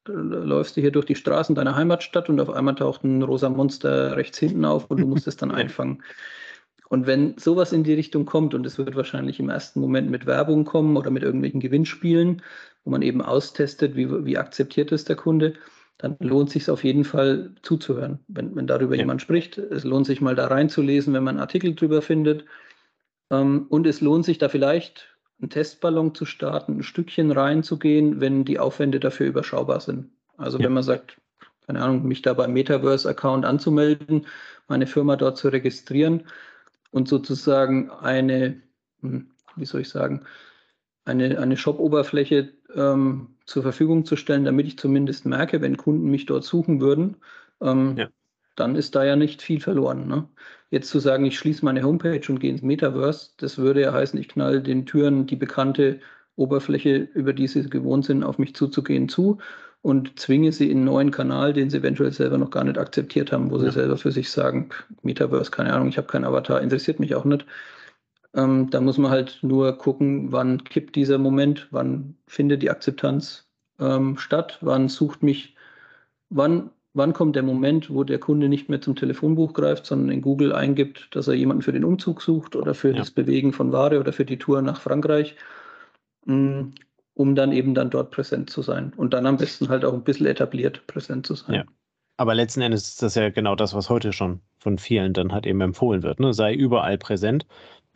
läufst 0.08 0.78
du 0.78 0.82
hier 0.82 0.92
durch 0.92 1.06
die 1.06 1.16
Straßen 1.16 1.56
deiner 1.56 1.76
Heimatstadt 1.76 2.30
und 2.30 2.40
auf 2.40 2.50
einmal 2.50 2.76
taucht 2.76 3.04
ein 3.04 3.24
rosa 3.24 3.50
Monster 3.50 4.16
rechts 4.16 4.38
hinten 4.38 4.64
auf 4.64 4.90
und 4.90 5.02
du 5.02 5.08
musst 5.08 5.28
es 5.28 5.38
dann 5.38 5.52
einfangen. 5.54 6.04
Und 6.90 7.06
wenn 7.06 7.38
sowas 7.38 7.74
in 7.74 7.84
die 7.84 7.94
Richtung 7.94 8.26
kommt, 8.26 8.54
und 8.54 8.66
es 8.66 8.78
wird 8.78 8.96
wahrscheinlich 8.96 9.42
im 9.42 9.50
ersten 9.50 9.82
Moment 9.82 10.10
mit 10.10 10.26
Werbung 10.26 10.64
kommen 10.64 10.96
oder 10.96 11.12
mit 11.12 11.24
irgendwelchen 11.24 11.60
Gewinnspielen, 11.60 12.42
wo 12.86 12.92
man 12.92 13.02
eben 13.02 13.22
austestet, 13.22 13.98
wie, 13.98 14.26
wie 14.26 14.38
akzeptiert 14.38 14.94
es 14.94 15.04
der 15.04 15.18
Kunde, 15.18 15.54
dann 15.98 16.16
lohnt 16.20 16.50
es 16.50 16.54
sich 16.54 16.70
auf 16.70 16.84
jeden 16.84 17.04
Fall 17.04 17.52
zuzuhören, 17.64 18.20
wenn, 18.28 18.56
wenn 18.56 18.68
darüber 18.68 18.96
ja. 18.96 19.02
jemand 19.02 19.22
spricht. 19.22 19.58
Es 19.58 19.84
lohnt 19.84 20.06
sich 20.06 20.22
mal 20.22 20.36
da 20.36 20.48
reinzulesen, 20.48 21.14
wenn 21.14 21.24
man 21.24 21.36
einen 21.36 21.42
Artikel 21.42 21.74
drüber 21.74 22.02
findet. 22.02 22.46
Ähm, 23.32 23.66
und 23.70 23.88
es 23.88 24.02
lohnt 24.02 24.26
sich 24.26 24.38
da 24.38 24.50
vielleicht 24.50 25.18
einen 25.42 25.50
Testballon 25.50 26.14
zu 26.14 26.26
starten, 26.26 26.78
ein 26.78 26.84
Stückchen 26.84 27.32
reinzugehen, 27.32 28.22
wenn 28.22 28.46
die 28.46 28.60
Aufwände 28.60 29.00
dafür 29.00 29.28
überschaubar 29.28 29.80
sind. 29.80 30.10
Also 30.38 30.60
ja. 30.60 30.66
wenn 30.66 30.74
man 30.74 30.84
sagt, 30.84 31.18
keine 31.66 31.82
Ahnung, 31.82 32.08
mich 32.08 32.22
da 32.22 32.34
beim 32.34 32.54
Metaverse-Account 32.54 33.46
anzumelden, 33.46 34.26
meine 34.68 34.88
Firma 34.88 35.16
dort 35.16 35.38
zu 35.38 35.50
registrieren 35.50 36.24
und 36.92 37.08
sozusagen 37.08 37.90
eine, 37.90 38.62
hm, 39.02 39.28
wie 39.56 39.66
soll 39.66 39.82
ich 39.82 39.90
sagen, 39.90 40.26
eine, 41.08 41.39
eine 41.39 41.58
Shop-Oberfläche 41.58 42.50
ähm, 42.76 43.28
zur 43.46 43.63
Verfügung 43.63 44.06
zu 44.06 44.15
stellen, 44.15 44.46
damit 44.46 44.67
ich 44.67 44.78
zumindest 44.78 45.26
merke, 45.26 45.62
wenn 45.62 45.78
Kunden 45.78 46.10
mich 46.12 46.26
dort 46.26 46.43
suchen 46.43 46.82
würden, 46.82 47.17
ähm, 47.62 47.96
ja. 47.98 48.10
dann 48.56 48.76
ist 48.76 48.96
da 48.96 49.04
ja 49.04 49.15
nicht 49.15 49.41
viel 49.41 49.60
verloren. 49.60 50.08
Ne? 50.08 50.28
Jetzt 50.70 50.89
zu 50.89 51.00
sagen, 51.00 51.26
ich 51.26 51.38
schließe 51.38 51.63
meine 51.63 51.84
Homepage 51.84 52.22
und 52.28 52.39
gehe 52.39 52.52
ins 52.52 52.62
Metaverse, 52.62 53.32
das 53.38 53.58
würde 53.58 53.82
ja 53.82 53.93
heißen, 53.93 54.20
ich 54.20 54.28
knall 54.28 54.62
den 54.62 54.86
Türen 54.86 55.28
die 55.28 55.38
bekannte 55.38 56.02
Oberfläche, 56.36 57.08
über 57.13 57.34
die 57.34 57.48
sie 57.48 57.70
gewohnt 57.70 58.06
sind, 58.06 58.24
auf 58.24 58.38
mich 58.38 58.54
zuzugehen, 58.54 59.10
zu 59.10 59.39
und 59.82 60.20
zwinge 60.20 60.52
sie 60.52 60.70
in 60.70 60.80
einen 60.80 60.86
neuen 60.86 61.12
Kanal, 61.12 61.54
den 61.54 61.70
sie 61.70 61.78
eventuell 61.78 62.12
selber 62.12 62.38
noch 62.38 62.52
gar 62.52 62.65
nicht 62.65 62.78
akzeptiert 62.78 63.32
haben, 63.32 63.50
wo 63.50 63.58
ja. 63.58 63.65
sie 63.65 63.72
selber 63.72 63.98
für 63.98 64.12
sich 64.12 64.30
sagen, 64.30 64.70
Metaverse, 65.04 65.52
keine 65.52 65.72
Ahnung, 65.74 65.88
ich 65.88 65.98
habe 65.98 66.08
keinen 66.08 66.26
Avatar, 66.26 66.62
interessiert 66.62 67.00
mich 67.00 67.15
auch 67.15 67.26
nicht. 67.26 67.46
Ähm, 68.38 68.69
da 68.69 68.80
muss 68.80 68.97
man 68.97 69.12
halt 69.12 69.39
nur 69.41 69.78
gucken, 69.78 70.32
wann 70.32 70.63
kippt 70.63 70.95
dieser 70.95 71.17
Moment, 71.17 71.67
wann 71.71 72.15
findet 72.28 72.63
die 72.63 72.69
Akzeptanz 72.69 73.50
ähm, 73.80 74.17
statt, 74.17 74.60
wann 74.62 74.88
sucht 74.88 75.23
mich, 75.23 75.56
wann 76.30 76.69
wann 76.97 77.13
kommt 77.13 77.36
der 77.36 77.43
Moment, 77.43 77.89
wo 77.93 78.04
der 78.04 78.19
Kunde 78.19 78.50
nicht 78.50 78.69
mehr 78.69 78.82
zum 78.82 78.95
Telefonbuch 78.95 79.54
greift, 79.54 79.86
sondern 79.86 80.10
in 80.10 80.21
Google 80.21 80.52
eingibt, 80.52 81.15
dass 81.15 81.28
er 81.28 81.36
jemanden 81.36 81.62
für 81.62 81.71
den 81.71 81.86
Umzug 81.86 82.21
sucht 82.21 82.56
oder 82.56 82.73
für 82.73 82.89
ja. 82.89 82.97
das 82.97 83.12
Bewegen 83.12 83.54
von 83.54 83.71
Ware 83.71 84.00
oder 84.00 84.12
für 84.12 84.26
die 84.26 84.38
Tour 84.38 84.62
nach 84.62 84.82
Frankreich, 84.82 85.36
mm, 86.26 86.69
um 87.13 87.36
dann 87.36 87.52
eben 87.52 87.76
dann 87.76 87.89
dort 87.89 88.12
präsent 88.12 88.50
zu 88.50 88.62
sein 88.62 88.93
und 88.97 89.13
dann 89.13 89.26
am 89.26 89.38
besten 89.38 89.69
halt 89.69 89.86
auch 89.86 89.93
ein 89.93 90.04
bisschen 90.04 90.26
etabliert 90.26 90.86
präsent 90.88 91.26
zu 91.26 91.36
sein. 91.36 91.56
Ja. 91.56 91.63
Aber 92.19 92.34
letzten 92.34 92.62
Endes 92.62 92.88
ist 92.88 93.04
das 93.04 93.13
ja 93.13 93.30
genau 93.30 93.56
das, 93.56 93.76
was 93.76 93.91
heute 93.91 94.12
schon 94.12 94.41
von 94.58 94.80
vielen 94.80 95.13
dann 95.13 95.32
halt 95.32 95.45
eben 95.45 95.62
empfohlen 95.62 96.02
wird. 96.02 96.19
Ne? 96.19 96.34
Sei 96.34 96.54
überall 96.56 96.97
präsent, 96.97 97.45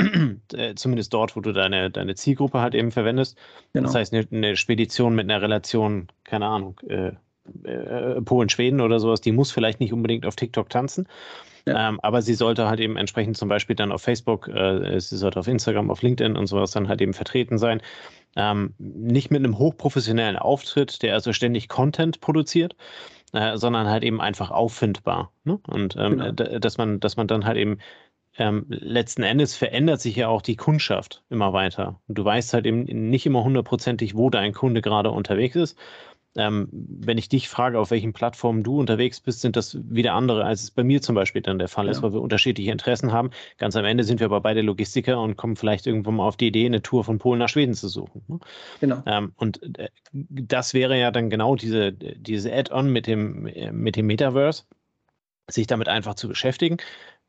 äh, 0.53 0.75
zumindest 0.75 1.13
dort, 1.13 1.35
wo 1.35 1.41
du 1.41 1.51
deine, 1.51 1.89
deine 1.89 2.15
Zielgruppe 2.15 2.61
halt 2.61 2.75
eben 2.75 2.91
verwendest. 2.91 3.37
Genau. 3.73 3.87
Das 3.87 3.95
heißt, 3.95 4.13
eine, 4.13 4.27
eine, 4.31 4.55
Spedition 4.55 5.15
mit 5.15 5.29
einer 5.29 5.41
Relation, 5.41 6.07
keine 6.23 6.45
Ahnung, 6.45 6.79
äh, 6.87 7.11
äh, 7.63 8.21
Polen, 8.21 8.49
Schweden 8.49 8.81
oder 8.81 8.99
sowas, 8.99 9.21
die 9.21 9.31
muss 9.31 9.51
vielleicht 9.51 9.79
nicht 9.79 9.93
unbedingt 9.93 10.25
auf 10.25 10.35
TikTok 10.35 10.69
tanzen. 10.69 11.07
Ja. 11.65 11.89
Ähm, 11.89 11.99
aber 12.01 12.21
sie 12.21 12.33
sollte 12.33 12.67
halt 12.67 12.79
eben 12.79 12.97
entsprechend 12.97 13.37
zum 13.37 13.47
Beispiel 13.47 13.75
dann 13.75 13.91
auf 13.91 14.01
Facebook, 14.01 14.47
äh, 14.47 14.99
sie 14.99 15.17
sollte 15.17 15.39
auf 15.39 15.47
Instagram, 15.47 15.91
auf 15.91 16.01
LinkedIn 16.01 16.35
und 16.35 16.47
sowas 16.47 16.71
dann 16.71 16.87
halt 16.87 17.01
eben 17.01 17.13
vertreten 17.13 17.57
sein. 17.57 17.81
Ähm, 18.35 18.73
nicht 18.79 19.29
mit 19.29 19.39
einem 19.39 19.57
hochprofessionellen 19.57 20.37
Auftritt, 20.37 21.03
der 21.03 21.13
also 21.13 21.33
ständig 21.33 21.67
Content 21.67 22.21
produziert, 22.21 22.75
äh, 23.33 23.57
sondern 23.57 23.87
halt 23.87 24.03
eben 24.03 24.21
einfach 24.21 24.51
auffindbar. 24.51 25.31
Ne? 25.43 25.59
Und 25.67 25.95
ähm, 25.97 26.17
genau. 26.17 26.31
dass 26.31 26.77
man, 26.77 26.99
dass 26.99 27.17
man 27.17 27.27
dann 27.27 27.45
halt 27.45 27.57
eben 27.57 27.77
ähm, 28.37 28.65
letzten 28.69 29.23
Endes 29.23 29.55
verändert 29.55 30.01
sich 30.01 30.15
ja 30.15 30.27
auch 30.27 30.41
die 30.41 30.55
Kundschaft 30.55 31.23
immer 31.29 31.53
weiter. 31.53 31.99
Und 32.07 32.17
du 32.17 32.25
weißt 32.25 32.53
halt 32.53 32.65
eben 32.65 32.83
nicht 32.83 33.25
immer 33.25 33.43
hundertprozentig, 33.43 34.15
wo 34.15 34.29
dein 34.29 34.53
Kunde 34.53 34.81
gerade 34.81 35.11
unterwegs 35.11 35.55
ist. 35.55 35.77
Ähm, 36.37 36.69
wenn 36.71 37.17
ich 37.17 37.27
dich 37.27 37.49
frage, 37.49 37.77
auf 37.77 37.91
welchen 37.91 38.13
Plattformen 38.13 38.63
du 38.63 38.79
unterwegs 38.79 39.19
bist, 39.19 39.41
sind 39.41 39.57
das 39.57 39.77
wieder 39.89 40.13
andere, 40.13 40.45
als 40.45 40.63
es 40.63 40.71
bei 40.71 40.81
mir 40.81 41.01
zum 41.01 41.13
Beispiel 41.13 41.41
dann 41.41 41.59
der 41.59 41.67
Fall 41.67 41.87
ja. 41.87 41.91
ist, 41.91 42.01
weil 42.03 42.13
wir 42.13 42.21
unterschiedliche 42.21 42.71
Interessen 42.71 43.11
haben. 43.11 43.31
Ganz 43.57 43.75
am 43.75 43.83
Ende 43.83 44.05
sind 44.05 44.21
wir 44.21 44.27
aber 44.27 44.39
beide 44.39 44.61
Logistiker 44.61 45.19
und 45.19 45.35
kommen 45.35 45.57
vielleicht 45.57 45.87
irgendwann 45.87 46.15
mal 46.15 46.25
auf 46.25 46.37
die 46.37 46.47
Idee, 46.47 46.65
eine 46.65 46.81
Tour 46.81 47.03
von 47.03 47.17
Polen 47.17 47.39
nach 47.39 47.49
Schweden 47.49 47.73
zu 47.73 47.89
suchen. 47.89 48.23
Ne? 48.29 48.39
Genau. 48.79 49.03
Ähm, 49.07 49.33
und 49.35 49.77
äh, 49.77 49.89
das 50.13 50.73
wäre 50.73 50.97
ja 50.97 51.11
dann 51.11 51.29
genau 51.29 51.57
diese, 51.57 51.91
diese 51.91 52.53
Add-on 52.53 52.89
mit 52.89 53.07
dem, 53.07 53.49
mit 53.73 53.97
dem 53.97 54.07
Metaverse, 54.07 54.63
sich 55.49 55.67
damit 55.67 55.89
einfach 55.89 56.15
zu 56.15 56.29
beschäftigen 56.29 56.77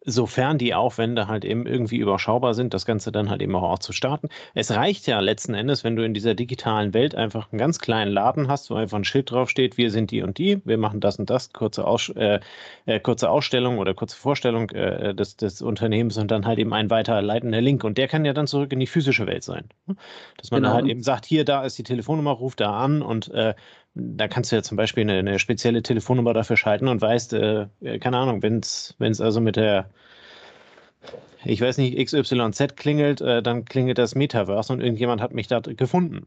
sofern 0.04 0.58
die 0.58 0.74
Aufwände 0.74 1.28
halt 1.28 1.44
eben 1.44 1.66
irgendwie 1.66 1.98
überschaubar 1.98 2.54
sind, 2.54 2.74
das 2.74 2.86
Ganze 2.86 3.12
dann 3.12 3.30
halt 3.30 3.42
eben 3.42 3.54
auch, 3.54 3.62
auch 3.62 3.78
zu 3.78 3.92
starten. 3.92 4.28
Es 4.54 4.70
reicht 4.72 5.06
ja 5.06 5.20
letzten 5.20 5.54
Endes, 5.54 5.84
wenn 5.84 5.96
du 5.96 6.04
in 6.04 6.14
dieser 6.14 6.34
digitalen 6.34 6.94
Welt 6.94 7.14
einfach 7.14 7.52
einen 7.52 7.58
ganz 7.58 7.78
kleinen 7.78 8.10
Laden 8.10 8.48
hast, 8.48 8.70
wo 8.70 8.74
einfach 8.74 8.98
ein 8.98 9.04
Schild 9.04 9.30
draufsteht, 9.30 9.76
wir 9.76 9.90
sind 9.90 10.10
die 10.10 10.22
und 10.22 10.38
die, 10.38 10.60
wir 10.64 10.78
machen 10.78 11.00
das 11.00 11.18
und 11.18 11.30
das, 11.30 11.52
kurze, 11.52 11.86
Aus, 11.86 12.08
äh, 12.10 12.40
äh, 12.86 13.00
kurze 13.00 13.30
Ausstellung 13.30 13.78
oder 13.78 13.94
kurze 13.94 14.16
Vorstellung 14.16 14.70
äh, 14.70 15.14
des, 15.14 15.36
des 15.36 15.62
Unternehmens 15.62 16.18
und 16.18 16.30
dann 16.30 16.46
halt 16.46 16.58
eben 16.58 16.72
ein 16.72 16.90
weiterleitender 16.90 17.60
Link. 17.60 17.84
Und 17.84 17.98
der 17.98 18.08
kann 18.08 18.24
ja 18.24 18.32
dann 18.32 18.46
zurück 18.46 18.72
in 18.72 18.80
die 18.80 18.86
physische 18.86 19.26
Welt 19.26 19.44
sein. 19.44 19.64
Ne? 19.86 19.96
Dass 20.36 20.50
man 20.50 20.62
genau. 20.62 20.74
halt 20.74 20.86
eben 20.86 21.02
sagt, 21.02 21.26
hier, 21.26 21.44
da 21.44 21.64
ist 21.64 21.78
die 21.78 21.84
Telefonnummer, 21.84 22.32
ruf 22.32 22.56
da 22.56 22.72
an 22.72 23.02
und 23.02 23.30
äh, 23.30 23.54
da 23.94 24.28
kannst 24.28 24.50
du 24.52 24.56
ja 24.56 24.62
zum 24.62 24.76
Beispiel 24.76 25.02
eine, 25.02 25.18
eine 25.18 25.38
spezielle 25.38 25.82
Telefonnummer 25.82 26.32
dafür 26.32 26.56
schalten 26.56 26.88
und 26.88 27.00
weißt, 27.00 27.34
äh, 27.34 27.66
äh 27.80 27.98
keine 27.98 28.18
Ahnung, 28.18 28.42
wenn 28.42 28.60
es 28.60 29.20
also 29.20 29.40
mit 29.40 29.56
der, 29.56 29.90
ich 31.44 31.60
weiß 31.60 31.78
nicht, 31.78 31.98
XYZ 31.98 32.76
klingelt, 32.76 33.20
äh, 33.20 33.42
dann 33.42 33.64
klingelt 33.64 33.98
das 33.98 34.14
Metaverse 34.14 34.72
und 34.72 34.80
irgendjemand 34.80 35.20
hat 35.20 35.34
mich 35.34 35.48
da 35.48 35.60
gefunden. 35.60 36.26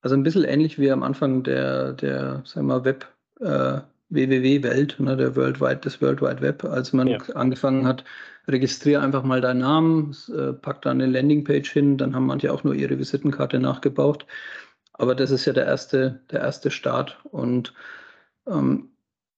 Also 0.00 0.16
ein 0.16 0.24
bisschen 0.24 0.44
ähnlich 0.44 0.78
wie 0.78 0.90
am 0.90 1.04
Anfang 1.04 1.44
der, 1.44 1.92
der 1.92 2.42
sagen 2.44 2.66
wir 2.66 2.78
mal, 2.78 2.84
Web, 2.84 3.06
äh, 3.40 3.80
WWW-Welt, 4.10 4.96
ne, 4.98 5.16
der 5.16 5.36
Worldwide, 5.36 5.76
des 5.76 6.02
World 6.02 6.20
Wide 6.20 6.42
Web, 6.42 6.64
als 6.64 6.92
man 6.92 7.06
ja. 7.06 7.18
angefangen 7.34 7.86
hat, 7.86 8.04
registriere 8.48 9.00
einfach 9.00 9.22
mal 9.22 9.40
deinen 9.40 9.60
Namen, 9.60 10.16
äh, 10.36 10.52
pack 10.52 10.82
da 10.82 10.90
eine 10.90 11.06
Landingpage 11.06 11.70
hin, 11.70 11.96
dann 11.96 12.14
haben 12.14 12.26
manche 12.26 12.52
auch 12.52 12.64
nur 12.64 12.74
ihre 12.74 12.98
Visitenkarte 12.98 13.60
nachgebaut. 13.60 14.26
Aber 14.94 15.14
das 15.14 15.30
ist 15.30 15.44
ja 15.46 15.52
der 15.52 15.66
erste, 15.66 16.20
der 16.30 16.40
erste 16.40 16.70
Start. 16.70 17.20
Und 17.24 17.74
ähm, 18.46 18.90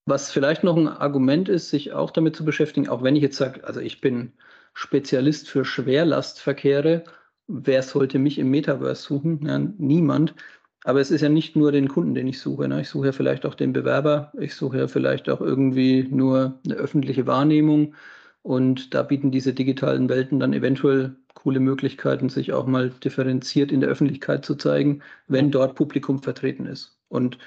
was 0.05 0.31
vielleicht 0.31 0.63
noch 0.63 0.77
ein 0.77 0.87
Argument 0.87 1.49
ist, 1.49 1.69
sich 1.69 1.93
auch 1.93 2.11
damit 2.11 2.35
zu 2.35 2.45
beschäftigen, 2.45 2.89
auch 2.89 3.03
wenn 3.03 3.15
ich 3.15 3.23
jetzt 3.23 3.37
sage, 3.37 3.63
also 3.63 3.79
ich 3.79 4.01
bin 4.01 4.33
Spezialist 4.73 5.49
für 5.49 5.65
Schwerlastverkehre, 5.65 7.03
wer 7.47 7.83
sollte 7.83 8.19
mich 8.19 8.37
im 8.39 8.51
Metaverse 8.51 9.01
suchen? 9.01 9.45
Ja, 9.45 9.59
niemand. 9.59 10.35
Aber 10.83 11.01
es 11.01 11.09
ist 11.09 11.21
ja 11.21 11.29
nicht 11.29 11.55
nur 11.55 11.71
den 11.71 11.87
Kunden, 11.87 12.13
den 12.13 12.27
ich 12.27 12.39
suche. 12.39 12.67
Ne? 12.67 12.81
Ich 12.81 12.89
suche 12.89 13.07
ja 13.07 13.11
vielleicht 13.11 13.45
auch 13.45 13.55
den 13.55 13.73
Bewerber, 13.73 14.31
ich 14.39 14.53
suche 14.55 14.77
ja 14.77 14.87
vielleicht 14.87 15.29
auch 15.29 15.41
irgendwie 15.41 16.07
nur 16.09 16.59
eine 16.65 16.75
öffentliche 16.75 17.25
Wahrnehmung. 17.25 17.95
Und 18.45 18.93
da 18.93 19.01
bieten 19.01 19.31
diese 19.31 19.55
digitalen 19.55 20.07
Welten 20.07 20.39
dann 20.39 20.53
eventuell 20.53 21.15
coole 21.33 21.59
Möglichkeiten, 21.59 22.29
sich 22.29 22.53
auch 22.53 22.67
mal 22.67 22.91
differenziert 22.91 23.71
in 23.71 23.81
der 23.81 23.89
Öffentlichkeit 23.89 24.45
zu 24.45 24.53
zeigen, 24.53 25.01
wenn 25.27 25.49
dort 25.49 25.73
Publikum 25.73 26.21
vertreten 26.21 26.67
ist. 26.67 26.95
Und 27.07 27.39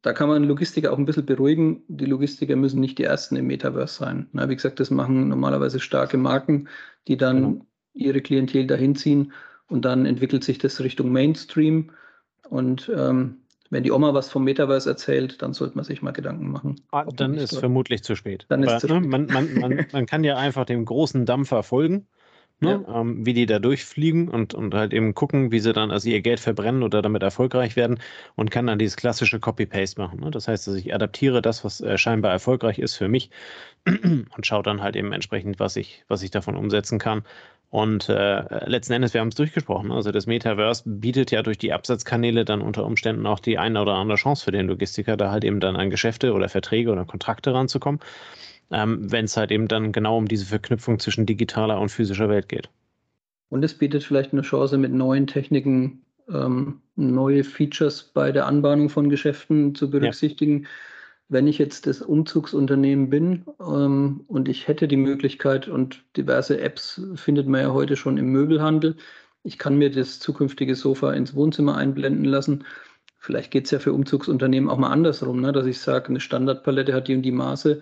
da 0.00 0.12
kann 0.12 0.28
man 0.28 0.44
Logistiker 0.44 0.92
auch 0.92 0.98
ein 0.98 1.06
bisschen 1.06 1.26
beruhigen. 1.26 1.82
Die 1.88 2.06
Logistiker 2.06 2.54
müssen 2.54 2.78
nicht 2.78 2.98
die 2.98 3.02
ersten 3.02 3.34
im 3.34 3.48
Metaverse 3.48 3.98
sein. 3.98 4.28
Na, 4.30 4.48
wie 4.48 4.54
gesagt, 4.54 4.78
das 4.78 4.92
machen 4.92 5.26
normalerweise 5.26 5.80
starke 5.80 6.18
Marken, 6.18 6.68
die 7.08 7.16
dann 7.16 7.42
genau. 7.42 7.66
ihre 7.92 8.20
Klientel 8.20 8.68
dahin 8.68 8.94
ziehen 8.94 9.32
und 9.66 9.84
dann 9.84 10.06
entwickelt 10.06 10.44
sich 10.44 10.58
das 10.58 10.80
Richtung 10.80 11.10
Mainstream. 11.10 11.90
Und 12.48 12.88
ähm, 12.94 13.41
wenn 13.72 13.82
die 13.82 13.90
Oma 13.90 14.12
was 14.12 14.30
vom 14.30 14.44
Metaverse 14.44 14.88
erzählt, 14.88 15.40
dann 15.40 15.54
sollte 15.54 15.76
man 15.76 15.84
sich 15.84 16.02
mal 16.02 16.12
Gedanken 16.12 16.50
machen. 16.50 16.80
Ah, 16.90 17.04
dann 17.04 17.34
ist 17.34 17.58
vermutlich 17.58 18.02
zu 18.02 18.14
spät. 18.14 18.44
Dann 18.48 18.62
ist 18.62 18.80
zu 18.80 18.86
ne, 18.86 18.96
spät. 18.96 19.10
Man, 19.10 19.26
man, 19.26 19.54
man, 19.60 19.86
man 19.92 20.06
kann 20.06 20.24
ja 20.24 20.36
einfach 20.36 20.66
dem 20.66 20.84
großen 20.84 21.24
Dampfer 21.24 21.62
folgen 21.62 22.06
ne? 22.62 22.84
ja. 22.86 23.00
ähm, 23.00 23.26
wie 23.26 23.34
die 23.34 23.46
da 23.46 23.58
durchfliegen 23.58 24.28
und, 24.28 24.54
und 24.54 24.74
halt 24.74 24.92
eben 24.92 25.14
gucken, 25.14 25.52
wie 25.52 25.60
sie 25.60 25.72
dann 25.72 25.90
also 25.90 26.08
ihr 26.08 26.22
Geld 26.22 26.40
verbrennen 26.40 26.82
oder 26.82 27.02
damit 27.02 27.22
erfolgreich 27.22 27.76
werden 27.76 27.98
und 28.36 28.50
kann 28.50 28.66
dann 28.66 28.78
dieses 28.78 28.96
klassische 28.96 29.40
Copy-Paste 29.40 30.00
machen. 30.00 30.20
Ne? 30.20 30.30
Das 30.30 30.48
heißt, 30.48 30.66
dass 30.66 30.74
ich 30.74 30.94
adaptiere 30.94 31.42
das, 31.42 31.64
was 31.64 31.80
äh, 31.80 31.98
scheinbar 31.98 32.32
erfolgreich 32.32 32.78
ist 32.78 32.96
für 32.96 33.08
mich 33.08 33.30
und 33.86 34.46
schaue 34.46 34.62
dann 34.62 34.82
halt 34.82 34.96
eben 34.96 35.12
entsprechend, 35.12 35.60
was 35.60 35.76
ich, 35.76 36.04
was 36.08 36.22
ich 36.22 36.30
davon 36.30 36.56
umsetzen 36.56 36.98
kann. 36.98 37.24
Und 37.72 38.08
äh, 38.08 38.68
letzten 38.68 38.92
Endes, 38.92 39.14
wir 39.14 39.22
haben 39.22 39.28
es 39.28 39.34
durchgesprochen. 39.34 39.88
Ne? 39.88 39.94
Also 39.94 40.12
das 40.12 40.26
Metaverse 40.26 40.82
bietet 40.84 41.30
ja 41.30 41.42
durch 41.42 41.58
die 41.58 41.72
Absatzkanäle 41.72 42.44
dann 42.44 42.60
unter 42.60 42.84
Umständen 42.84 43.26
auch 43.26 43.40
die 43.40 43.58
eine 43.58 43.80
oder 43.80 43.94
andere 43.94 44.18
Chance 44.18 44.44
für 44.44 44.52
den 44.52 44.66
Logistiker, 44.66 45.16
da 45.16 45.30
halt 45.30 45.42
eben 45.42 45.58
dann 45.58 45.76
an 45.76 45.88
Geschäfte 45.88 46.34
oder 46.34 46.48
Verträge 46.48 46.92
oder 46.92 47.04
Kontrakte 47.04 47.54
ranzukommen 47.54 48.00
ähm, 48.72 49.12
wenn 49.12 49.26
es 49.26 49.36
halt 49.36 49.52
eben 49.52 49.68
dann 49.68 49.92
genau 49.92 50.16
um 50.16 50.26
diese 50.26 50.46
Verknüpfung 50.46 50.98
zwischen 50.98 51.26
digitaler 51.26 51.78
und 51.80 51.90
physischer 51.90 52.28
Welt 52.28 52.48
geht. 52.48 52.70
Und 53.50 53.62
es 53.62 53.76
bietet 53.76 54.02
vielleicht 54.02 54.32
eine 54.32 54.42
Chance, 54.42 54.78
mit 54.78 54.92
neuen 54.92 55.26
Techniken 55.26 56.02
ähm, 56.32 56.80
neue 56.96 57.44
Features 57.44 58.02
bei 58.02 58.32
der 58.32 58.46
Anbahnung 58.46 58.88
von 58.88 59.10
Geschäften 59.10 59.74
zu 59.74 59.90
berücksichtigen. 59.90 60.62
Ja. 60.62 60.68
Wenn 61.32 61.46
ich 61.46 61.56
jetzt 61.56 61.86
das 61.86 62.02
Umzugsunternehmen 62.02 63.08
bin 63.08 63.46
ähm, 63.58 64.24
und 64.28 64.50
ich 64.50 64.68
hätte 64.68 64.86
die 64.86 64.98
Möglichkeit 64.98 65.66
und 65.66 66.04
diverse 66.14 66.60
Apps 66.60 67.00
findet 67.14 67.48
man 67.48 67.62
ja 67.62 67.72
heute 67.72 67.96
schon 67.96 68.18
im 68.18 68.26
Möbelhandel, 68.26 68.96
ich 69.42 69.56
kann 69.56 69.78
mir 69.78 69.90
das 69.90 70.20
zukünftige 70.20 70.74
Sofa 70.74 71.14
ins 71.14 71.34
Wohnzimmer 71.34 71.78
einblenden 71.78 72.26
lassen. 72.26 72.64
Vielleicht 73.16 73.50
geht 73.50 73.64
es 73.64 73.70
ja 73.70 73.78
für 73.78 73.94
Umzugsunternehmen 73.94 74.68
auch 74.68 74.76
mal 74.76 74.90
andersrum, 74.90 75.40
ne? 75.40 75.52
dass 75.52 75.64
ich 75.64 75.78
sage, 75.80 76.08
eine 76.08 76.20
Standardpalette 76.20 76.92
hat 76.92 77.08
die 77.08 77.14
und 77.14 77.22
die 77.22 77.32
Maße 77.32 77.80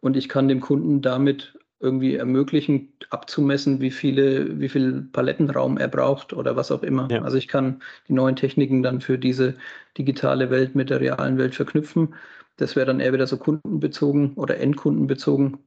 und 0.00 0.16
ich 0.16 0.28
kann 0.28 0.48
dem 0.48 0.58
Kunden 0.58 1.00
damit 1.00 1.56
irgendwie 1.78 2.16
ermöglichen, 2.16 2.94
abzumessen, 3.10 3.80
wie 3.80 3.92
viele, 3.92 4.58
wie 4.58 4.68
viel 4.68 5.02
Palettenraum 5.12 5.78
er 5.78 5.86
braucht 5.86 6.32
oder 6.32 6.56
was 6.56 6.72
auch 6.72 6.82
immer. 6.82 7.06
Ja. 7.12 7.22
Also 7.22 7.36
ich 7.36 7.46
kann 7.46 7.80
die 8.08 8.12
neuen 8.14 8.34
Techniken 8.34 8.82
dann 8.82 9.00
für 9.00 9.18
diese 9.18 9.54
digitale 9.96 10.50
Welt 10.50 10.74
mit 10.74 10.90
der 10.90 11.00
realen 11.00 11.38
Welt 11.38 11.54
verknüpfen. 11.54 12.14
Das 12.58 12.76
wäre 12.76 12.86
dann 12.86 13.00
eher 13.00 13.12
wieder 13.12 13.26
so 13.26 13.38
kundenbezogen 13.38 14.34
oder 14.34 14.58
endkundenbezogen. 14.58 15.58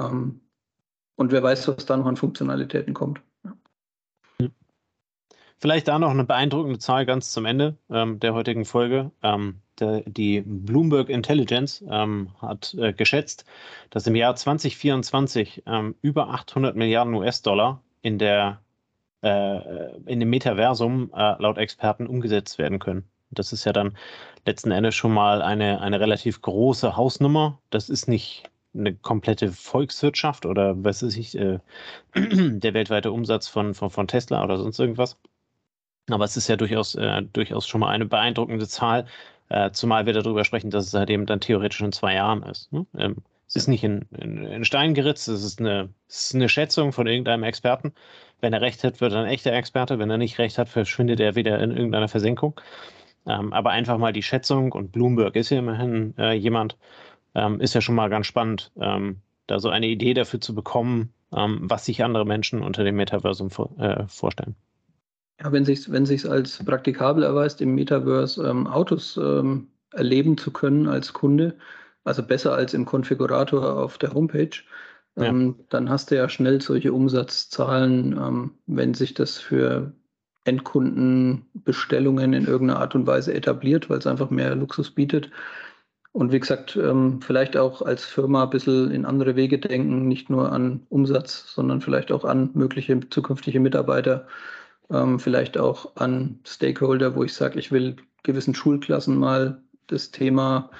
Ähm, 0.00 0.40
und 1.16 1.32
wer 1.32 1.42
weiß, 1.42 1.68
was 1.68 1.84
da 1.84 1.96
noch 1.96 2.06
an 2.06 2.16
Funktionalitäten 2.16 2.94
kommt. 2.94 3.20
Ja. 3.44 4.48
Vielleicht 5.58 5.88
da 5.88 5.98
noch 5.98 6.10
eine 6.10 6.24
beeindruckende 6.24 6.78
Zahl 6.78 7.06
ganz 7.06 7.32
zum 7.32 7.44
Ende 7.44 7.76
ähm, 7.90 8.20
der 8.20 8.34
heutigen 8.34 8.64
Folge. 8.64 9.10
Ähm, 9.22 9.62
der, 9.80 10.02
die 10.06 10.42
Bloomberg 10.42 11.08
Intelligence 11.08 11.84
ähm, 11.90 12.30
hat 12.40 12.74
äh, 12.74 12.92
geschätzt, 12.92 13.44
dass 13.90 14.06
im 14.06 14.14
Jahr 14.14 14.36
2024 14.36 15.64
ähm, 15.66 15.96
über 16.02 16.28
800 16.28 16.76
Milliarden 16.76 17.14
US-Dollar 17.14 17.82
in 18.02 18.20
äh, 18.20 18.52
in 20.06 20.20
dem 20.20 20.30
Metaversum 20.30 21.10
äh, 21.12 21.42
laut 21.42 21.58
Experten 21.58 22.06
umgesetzt 22.06 22.58
werden 22.58 22.78
können. 22.78 23.08
Das 23.30 23.52
ist 23.52 23.64
ja 23.64 23.72
dann 23.72 23.96
letzten 24.44 24.70
Endes 24.70 24.94
schon 24.94 25.12
mal 25.12 25.42
eine, 25.42 25.80
eine 25.80 26.00
relativ 26.00 26.40
große 26.42 26.96
Hausnummer. 26.96 27.58
Das 27.70 27.88
ist 27.88 28.08
nicht 28.08 28.44
eine 28.74 28.94
komplette 28.94 29.52
Volkswirtschaft 29.52 30.46
oder 30.46 30.84
was 30.84 31.02
ist 31.02 31.16
ich, 31.16 31.36
äh, 31.38 31.58
der 32.14 32.74
weltweite 32.74 33.10
Umsatz 33.10 33.48
von, 33.48 33.74
von, 33.74 33.90
von 33.90 34.06
Tesla 34.06 34.44
oder 34.44 34.58
sonst 34.58 34.78
irgendwas. 34.78 35.18
Aber 36.08 36.24
es 36.24 36.36
ist 36.36 36.48
ja 36.48 36.56
durchaus, 36.56 36.94
äh, 36.94 37.22
durchaus 37.32 37.66
schon 37.66 37.80
mal 37.80 37.88
eine 37.88 38.06
beeindruckende 38.06 38.68
Zahl, 38.68 39.06
äh, 39.48 39.70
zumal 39.72 40.06
wir 40.06 40.12
darüber 40.12 40.44
sprechen, 40.44 40.70
dass 40.70 40.86
es 40.86 40.94
halt 40.94 41.10
eben 41.10 41.26
dann 41.26 41.40
theoretisch 41.40 41.80
in 41.80 41.92
zwei 41.92 42.14
Jahren 42.14 42.42
ist. 42.42 42.72
Ne? 42.72 42.86
Ähm, 42.96 43.16
es 43.48 43.56
ist 43.56 43.68
nicht 43.68 43.84
in, 43.84 44.06
in, 44.18 44.44
in, 44.44 44.64
Stein 44.64 44.94
geritzt, 44.94 45.28
es 45.28 45.44
ist, 45.44 45.60
eine, 45.60 45.90
es 46.08 46.26
ist 46.26 46.34
eine 46.34 46.48
Schätzung 46.48 46.92
von 46.92 47.06
irgendeinem 47.06 47.44
Experten. 47.44 47.92
Wenn 48.40 48.52
er 48.52 48.60
recht 48.60 48.82
hat, 48.84 49.00
wird 49.00 49.12
er 49.12 49.20
ein 49.20 49.28
echter 49.28 49.52
Experte. 49.52 49.98
Wenn 49.98 50.10
er 50.10 50.18
nicht 50.18 50.38
recht 50.38 50.58
hat, 50.58 50.68
verschwindet 50.68 51.20
er 51.20 51.36
wieder 51.36 51.58
in 51.60 51.70
irgendeiner 51.70 52.08
Versenkung. 52.08 52.60
Ähm, 53.26 53.52
aber 53.52 53.70
einfach 53.70 53.98
mal 53.98 54.12
die 54.12 54.22
Schätzung, 54.22 54.72
und 54.72 54.92
Bloomberg 54.92 55.36
ist 55.36 55.50
ja 55.50 55.58
immerhin 55.58 56.14
äh, 56.16 56.32
jemand, 56.32 56.76
ähm, 57.34 57.60
ist 57.60 57.74
ja 57.74 57.80
schon 57.80 57.96
mal 57.96 58.08
ganz 58.08 58.26
spannend, 58.26 58.72
ähm, 58.80 59.20
da 59.46 59.58
so 59.58 59.68
eine 59.68 59.86
Idee 59.86 60.14
dafür 60.14 60.40
zu 60.40 60.54
bekommen, 60.54 61.12
ähm, 61.34 61.58
was 61.62 61.84
sich 61.84 62.04
andere 62.04 62.24
Menschen 62.24 62.62
unter 62.62 62.84
dem 62.84 62.96
Metaversum 62.96 63.50
vor, 63.50 63.76
äh, 63.78 64.06
vorstellen. 64.06 64.54
Ja, 65.40 65.52
wenn 65.52 65.64
sich 65.64 65.90
wenn 65.90 66.06
sich's 66.06 66.24
als 66.24 66.64
praktikabel 66.64 67.24
erweist, 67.24 67.60
im 67.60 67.74
Metaverse 67.74 68.48
ähm, 68.48 68.66
Autos 68.66 69.16
ähm, 69.16 69.68
erleben 69.92 70.38
zu 70.38 70.50
können 70.50 70.88
als 70.88 71.12
Kunde, 71.12 71.56
also 72.04 72.22
besser 72.22 72.54
als 72.54 72.74
im 72.74 72.86
Konfigurator 72.86 73.82
auf 73.82 73.98
der 73.98 74.14
Homepage, 74.14 74.56
ja. 75.18 75.32
dann 75.70 75.88
hast 75.88 76.10
du 76.10 76.16
ja 76.16 76.28
schnell 76.28 76.60
solche 76.60 76.92
Umsatzzahlen, 76.92 78.52
wenn 78.66 78.92
sich 78.92 79.14
das 79.14 79.38
für 79.38 79.94
Endkundenbestellungen 80.46 82.32
in 82.32 82.46
irgendeiner 82.46 82.80
Art 82.80 82.94
und 82.94 83.06
Weise 83.06 83.34
etabliert, 83.34 83.90
weil 83.90 83.98
es 83.98 84.06
einfach 84.06 84.30
mehr 84.30 84.54
Luxus 84.54 84.90
bietet. 84.90 85.30
Und 86.12 86.32
wie 86.32 86.40
gesagt, 86.40 86.76
ähm, 86.76 87.20
vielleicht 87.20 87.56
auch 87.56 87.82
als 87.82 88.04
Firma 88.04 88.44
ein 88.44 88.50
bisschen 88.50 88.90
in 88.90 89.04
andere 89.04 89.36
Wege 89.36 89.58
denken, 89.58 90.08
nicht 90.08 90.30
nur 90.30 90.50
an 90.50 90.86
Umsatz, 90.88 91.52
sondern 91.54 91.82
vielleicht 91.82 92.10
auch 92.10 92.24
an 92.24 92.50
mögliche 92.54 92.98
zukünftige 93.10 93.60
Mitarbeiter 93.60 94.26
ähm, 94.90 95.18
vielleicht 95.18 95.58
auch 95.58 95.96
an 95.96 96.38
Stakeholder, 96.46 97.14
wo 97.16 97.24
ich 97.24 97.34
sage, 97.34 97.58
ich 97.58 97.72
will 97.72 97.96
gewissen 98.22 98.54
Schulklassen 98.54 99.18
mal 99.18 99.60
das 99.88 100.10
Thema 100.10 100.70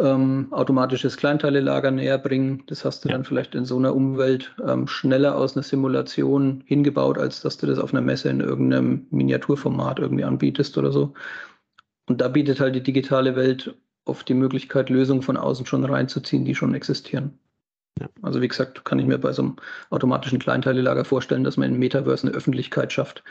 ähm, 0.00 0.48
automatisches 0.50 1.16
Kleinteilelager 1.16 1.90
näher 1.90 2.18
bringen. 2.18 2.62
Das 2.66 2.84
hast 2.84 3.04
du 3.04 3.08
ja. 3.08 3.14
dann 3.14 3.24
vielleicht 3.24 3.54
in 3.54 3.64
so 3.64 3.76
einer 3.76 3.94
Umwelt 3.94 4.54
ähm, 4.66 4.86
schneller 4.86 5.36
aus 5.36 5.56
einer 5.56 5.62
Simulation 5.62 6.62
hingebaut, 6.66 7.18
als 7.18 7.42
dass 7.42 7.58
du 7.58 7.66
das 7.66 7.78
auf 7.78 7.92
einer 7.92 8.00
Messe 8.00 8.30
in 8.30 8.40
irgendeinem 8.40 9.06
Miniaturformat 9.10 9.98
irgendwie 9.98 10.24
anbietest 10.24 10.78
oder 10.78 10.90
so. 10.90 11.12
Und 12.08 12.20
da 12.20 12.28
bietet 12.28 12.60
halt 12.60 12.74
die 12.74 12.82
digitale 12.82 13.36
Welt 13.36 13.74
oft 14.04 14.28
die 14.28 14.34
Möglichkeit, 14.34 14.88
Lösungen 14.88 15.22
von 15.22 15.36
außen 15.36 15.66
schon 15.66 15.84
reinzuziehen, 15.84 16.44
die 16.44 16.54
schon 16.54 16.74
existieren. 16.74 17.38
Ja. 18.00 18.08
Also 18.22 18.40
wie 18.40 18.48
gesagt, 18.48 18.84
kann 18.84 18.98
ich 18.98 19.06
mir 19.06 19.18
bei 19.18 19.32
so 19.32 19.42
einem 19.42 19.56
automatischen 19.90 20.38
Kleinteilelager 20.38 21.04
vorstellen, 21.04 21.44
dass 21.44 21.58
man 21.58 21.68
in 21.68 21.78
Metaverse 21.78 22.26
eine 22.26 22.36
Öffentlichkeit 22.36 22.92
schafft, 22.92 23.22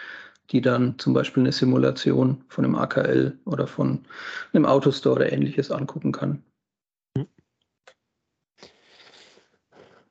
die 0.52 0.62
dann 0.62 1.00
zum 1.00 1.14
Beispiel 1.14 1.42
eine 1.42 1.52
Simulation 1.52 2.44
von 2.48 2.66
einem 2.66 2.76
AKL 2.76 3.38
oder 3.46 3.68
von 3.68 4.06
einem 4.54 4.66
Autostore 4.66 5.16
oder 5.16 5.32
ähnliches 5.34 5.72
angucken 5.72 6.12
kann. 6.12 6.44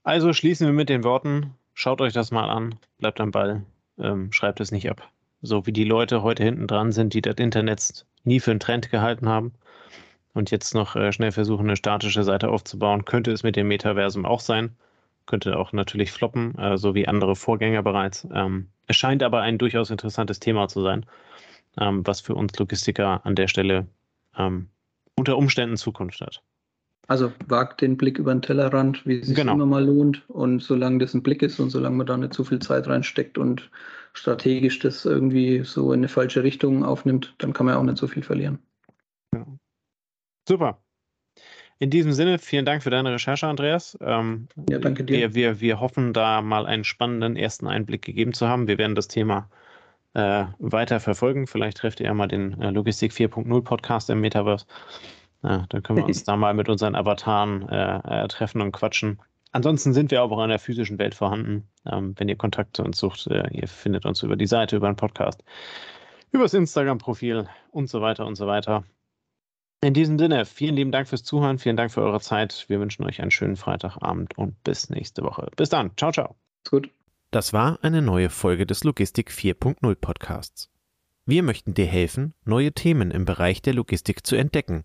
Also 0.09 0.33
schließen 0.33 0.67
wir 0.67 0.73
mit 0.73 0.89
den 0.89 1.05
Worten, 1.05 1.53
schaut 1.75 2.01
euch 2.01 2.15
das 2.15 2.31
mal 2.31 2.49
an, 2.49 2.77
bleibt 2.97 3.21
am 3.21 3.31
Ball, 3.31 3.67
ähm, 3.99 4.33
schreibt 4.33 4.59
es 4.59 4.73
nicht 4.73 4.89
ab. 4.89 5.07
So 5.43 5.67
wie 5.67 5.73
die 5.75 5.85
Leute 5.85 6.23
heute 6.23 6.43
hinten 6.43 6.67
dran 6.67 6.93
sind, 6.93 7.13
die 7.13 7.21
das 7.21 7.35
Internet 7.37 8.07
nie 8.25 8.41
für 8.41 8.51
einen 8.51 8.59
Trend 8.59 8.91
gehalten 8.91 9.29
haben 9.29 9.53
und 10.33 10.51
jetzt 10.51 10.75
noch 10.75 10.97
äh, 10.97 11.13
schnell 11.13 11.31
versuchen, 11.31 11.67
eine 11.67 11.77
statische 11.77 12.23
Seite 12.23 12.49
aufzubauen, 12.49 13.05
könnte 13.05 13.33
es 13.33 13.43
mit 13.43 13.55
dem 13.55 13.69
Metaversum 13.69 14.25
auch 14.25 14.41
sein. 14.41 14.75
Könnte 15.27 15.59
auch 15.59 15.75
natürlich 15.75 16.11
floppen, 16.11 16.57
äh, 16.57 16.79
so 16.79 16.95
wie 16.95 17.07
andere 17.07 17.37
Vorgänger 17.37 17.83
bereits. 17.83 18.27
Ähm, 18.33 18.71
es 18.87 18.97
scheint 18.97 19.23
aber 19.23 19.43
ein 19.43 19.59
durchaus 19.59 19.91
interessantes 19.91 20.41
Thema 20.41 20.69
zu 20.69 20.81
sein, 20.81 21.05
ähm, 21.79 22.07
was 22.07 22.23
für 22.23 22.35
uns 22.35 22.59
Logistiker 22.59 23.27
an 23.27 23.35
der 23.35 23.49
Stelle 23.49 23.87
ähm, 24.39 24.71
unter 25.17 25.37
Umständen 25.37 25.77
Zukunft 25.77 26.23
hat. 26.23 26.43
Also 27.09 27.33
wagt 27.47 27.81
den 27.81 27.97
Blick 27.97 28.19
über 28.19 28.35
den 28.35 28.43
Tellerrand, 28.43 29.07
wie 29.07 29.19
es 29.19 29.29
sich 29.29 29.37
genau. 29.37 29.55
immer 29.55 29.65
mal 29.65 29.85
lohnt. 29.85 30.29
Und 30.29 30.63
solange 30.63 30.99
das 30.99 31.15
ein 31.15 31.23
Blick 31.23 31.43
ist 31.43 31.59
und 31.59 31.71
solange 31.71 31.97
man 31.97 32.07
da 32.07 32.17
nicht 32.19 32.35
zu 32.35 32.45
viel 32.45 32.59
Zeit 32.59 32.87
reinsteckt 32.87 33.39
und 33.39 33.71
strategisch 34.13 34.79
das 34.79 35.07
irgendwie 35.07 35.65
so 35.65 35.93
in 35.93 36.01
eine 36.01 36.09
falsche 36.09 36.43
Richtung 36.43 36.85
aufnimmt, 36.85 37.35
dann 37.39 37.55
kann 37.55 37.65
man 37.65 37.77
auch 37.77 37.83
nicht 37.83 37.97
so 37.97 38.07
viel 38.07 38.23
verlieren. 38.23 38.59
Ja. 39.35 39.47
Super. 40.47 40.83
In 41.79 41.89
diesem 41.89 42.13
Sinne, 42.13 42.39
vielen 42.39 42.67
Dank 42.67 42.83
für 42.83 42.91
deine 42.91 43.13
Recherche, 43.13 43.47
Andreas. 43.47 43.97
Ähm, 44.03 44.49
ja, 44.69 44.79
danke 44.79 45.05
dir. 45.05 45.17
Wir, 45.17 45.35
wir, 45.35 45.61
wir 45.61 45.81
hoffen, 45.81 46.13
da 46.13 46.43
mal 46.43 46.67
einen 46.67 46.85
spannenden 46.85 47.37
ersten 47.37 47.67
Einblick 47.67 48.03
gegeben 48.03 48.35
zu 48.35 48.49
haben. 48.49 48.67
Wir 48.67 48.77
werden 48.77 48.97
das 48.97 49.09
Thema 49.09 49.49
äh, 50.13 50.45
weiter 50.59 51.01
verfolgen. 51.01 51.47
Vielleicht 51.47 51.79
trefft 51.79 52.01
ihr 52.01 52.07
ja 52.07 52.15
mal 52.15 52.27
den 52.27 52.61
äh, 52.61 52.71
Logistik 52.71 53.13
4.0 53.13 53.63
Podcast 53.63 54.11
im 54.11 54.21
Metaverse. 54.21 54.67
Ja, 55.43 55.67
dann 55.69 55.83
können 55.83 55.99
wir 55.99 56.05
uns 56.05 56.25
da 56.25 56.37
mal 56.37 56.55
mit 56.55 56.69
unseren 56.69 56.95
Avataren 56.95 57.69
äh, 57.69 58.25
äh, 58.25 58.29
treffen 58.29 58.61
und 58.61 58.73
quatschen. 58.73 59.21
Ansonsten 59.53 59.93
sind 59.93 60.11
wir 60.11 60.23
auch 60.23 60.43
in 60.43 60.51
der 60.51 60.59
physischen 60.59 60.99
Welt 60.99 61.15
vorhanden. 61.15 61.69
Ähm, 61.87 62.15
wenn 62.19 62.29
ihr 62.29 62.37
Kontakt 62.37 62.77
zu 62.77 62.83
uns 62.83 62.99
sucht, 62.99 63.27
äh, 63.29 63.49
ihr 63.53 63.69
findet 63.69 64.05
uns 64.05 64.23
über 64.23 64.37
die 64.37 64.47
Seite, 64.47 64.77
über 64.77 64.89
den 64.89 64.97
Podcast, 64.97 65.43
über 66.33 66.45
das 66.45 66.55
Instagram-Profil 66.55 67.49
und 67.71 67.89
so 67.89 68.01
weiter 68.01 68.27
und 68.27 68.35
so 68.35 68.47
weiter. 68.47 68.85
In 69.81 69.95
diesem 69.95 70.19
Sinne, 70.19 70.45
vielen 70.45 70.75
lieben 70.75 70.91
Dank 70.91 71.09
fürs 71.09 71.23
Zuhören, 71.23 71.59
vielen 71.59 71.77
Dank 71.77 71.93
für 71.93 72.03
eure 72.03 72.21
Zeit. 72.21 72.65
Wir 72.69 72.81
wünschen 72.81 73.05
euch 73.05 73.23
einen 73.23 73.31
schönen 73.31 73.57
Freitagabend 73.57 74.37
und 74.37 74.63
bis 74.65 74.91
nächste 74.91 75.23
Woche. 75.23 75.49
Bis 75.57 75.69
dann. 75.69 75.93
Ciao, 75.97 76.11
ciao. 76.11 76.35
Gut. 76.69 76.91
Das 77.31 77.53
war 77.53 77.79
eine 77.83 78.03
neue 78.03 78.31
Folge 78.31 78.67
des 78.67 78.85
Logistik 78.85 79.31
4.0 79.31 79.95
Podcasts. 79.95 80.71
Wir 81.27 81.43
möchten 81.43 81.75
dir 81.75 81.87
helfen, 81.87 82.35
neue 82.45 82.73
Themen 82.73 83.11
im 83.11 83.25
Bereich 83.25 83.63
der 83.63 83.75
Logistik 83.75 84.27
zu 84.27 84.35
entdecken, 84.35 84.85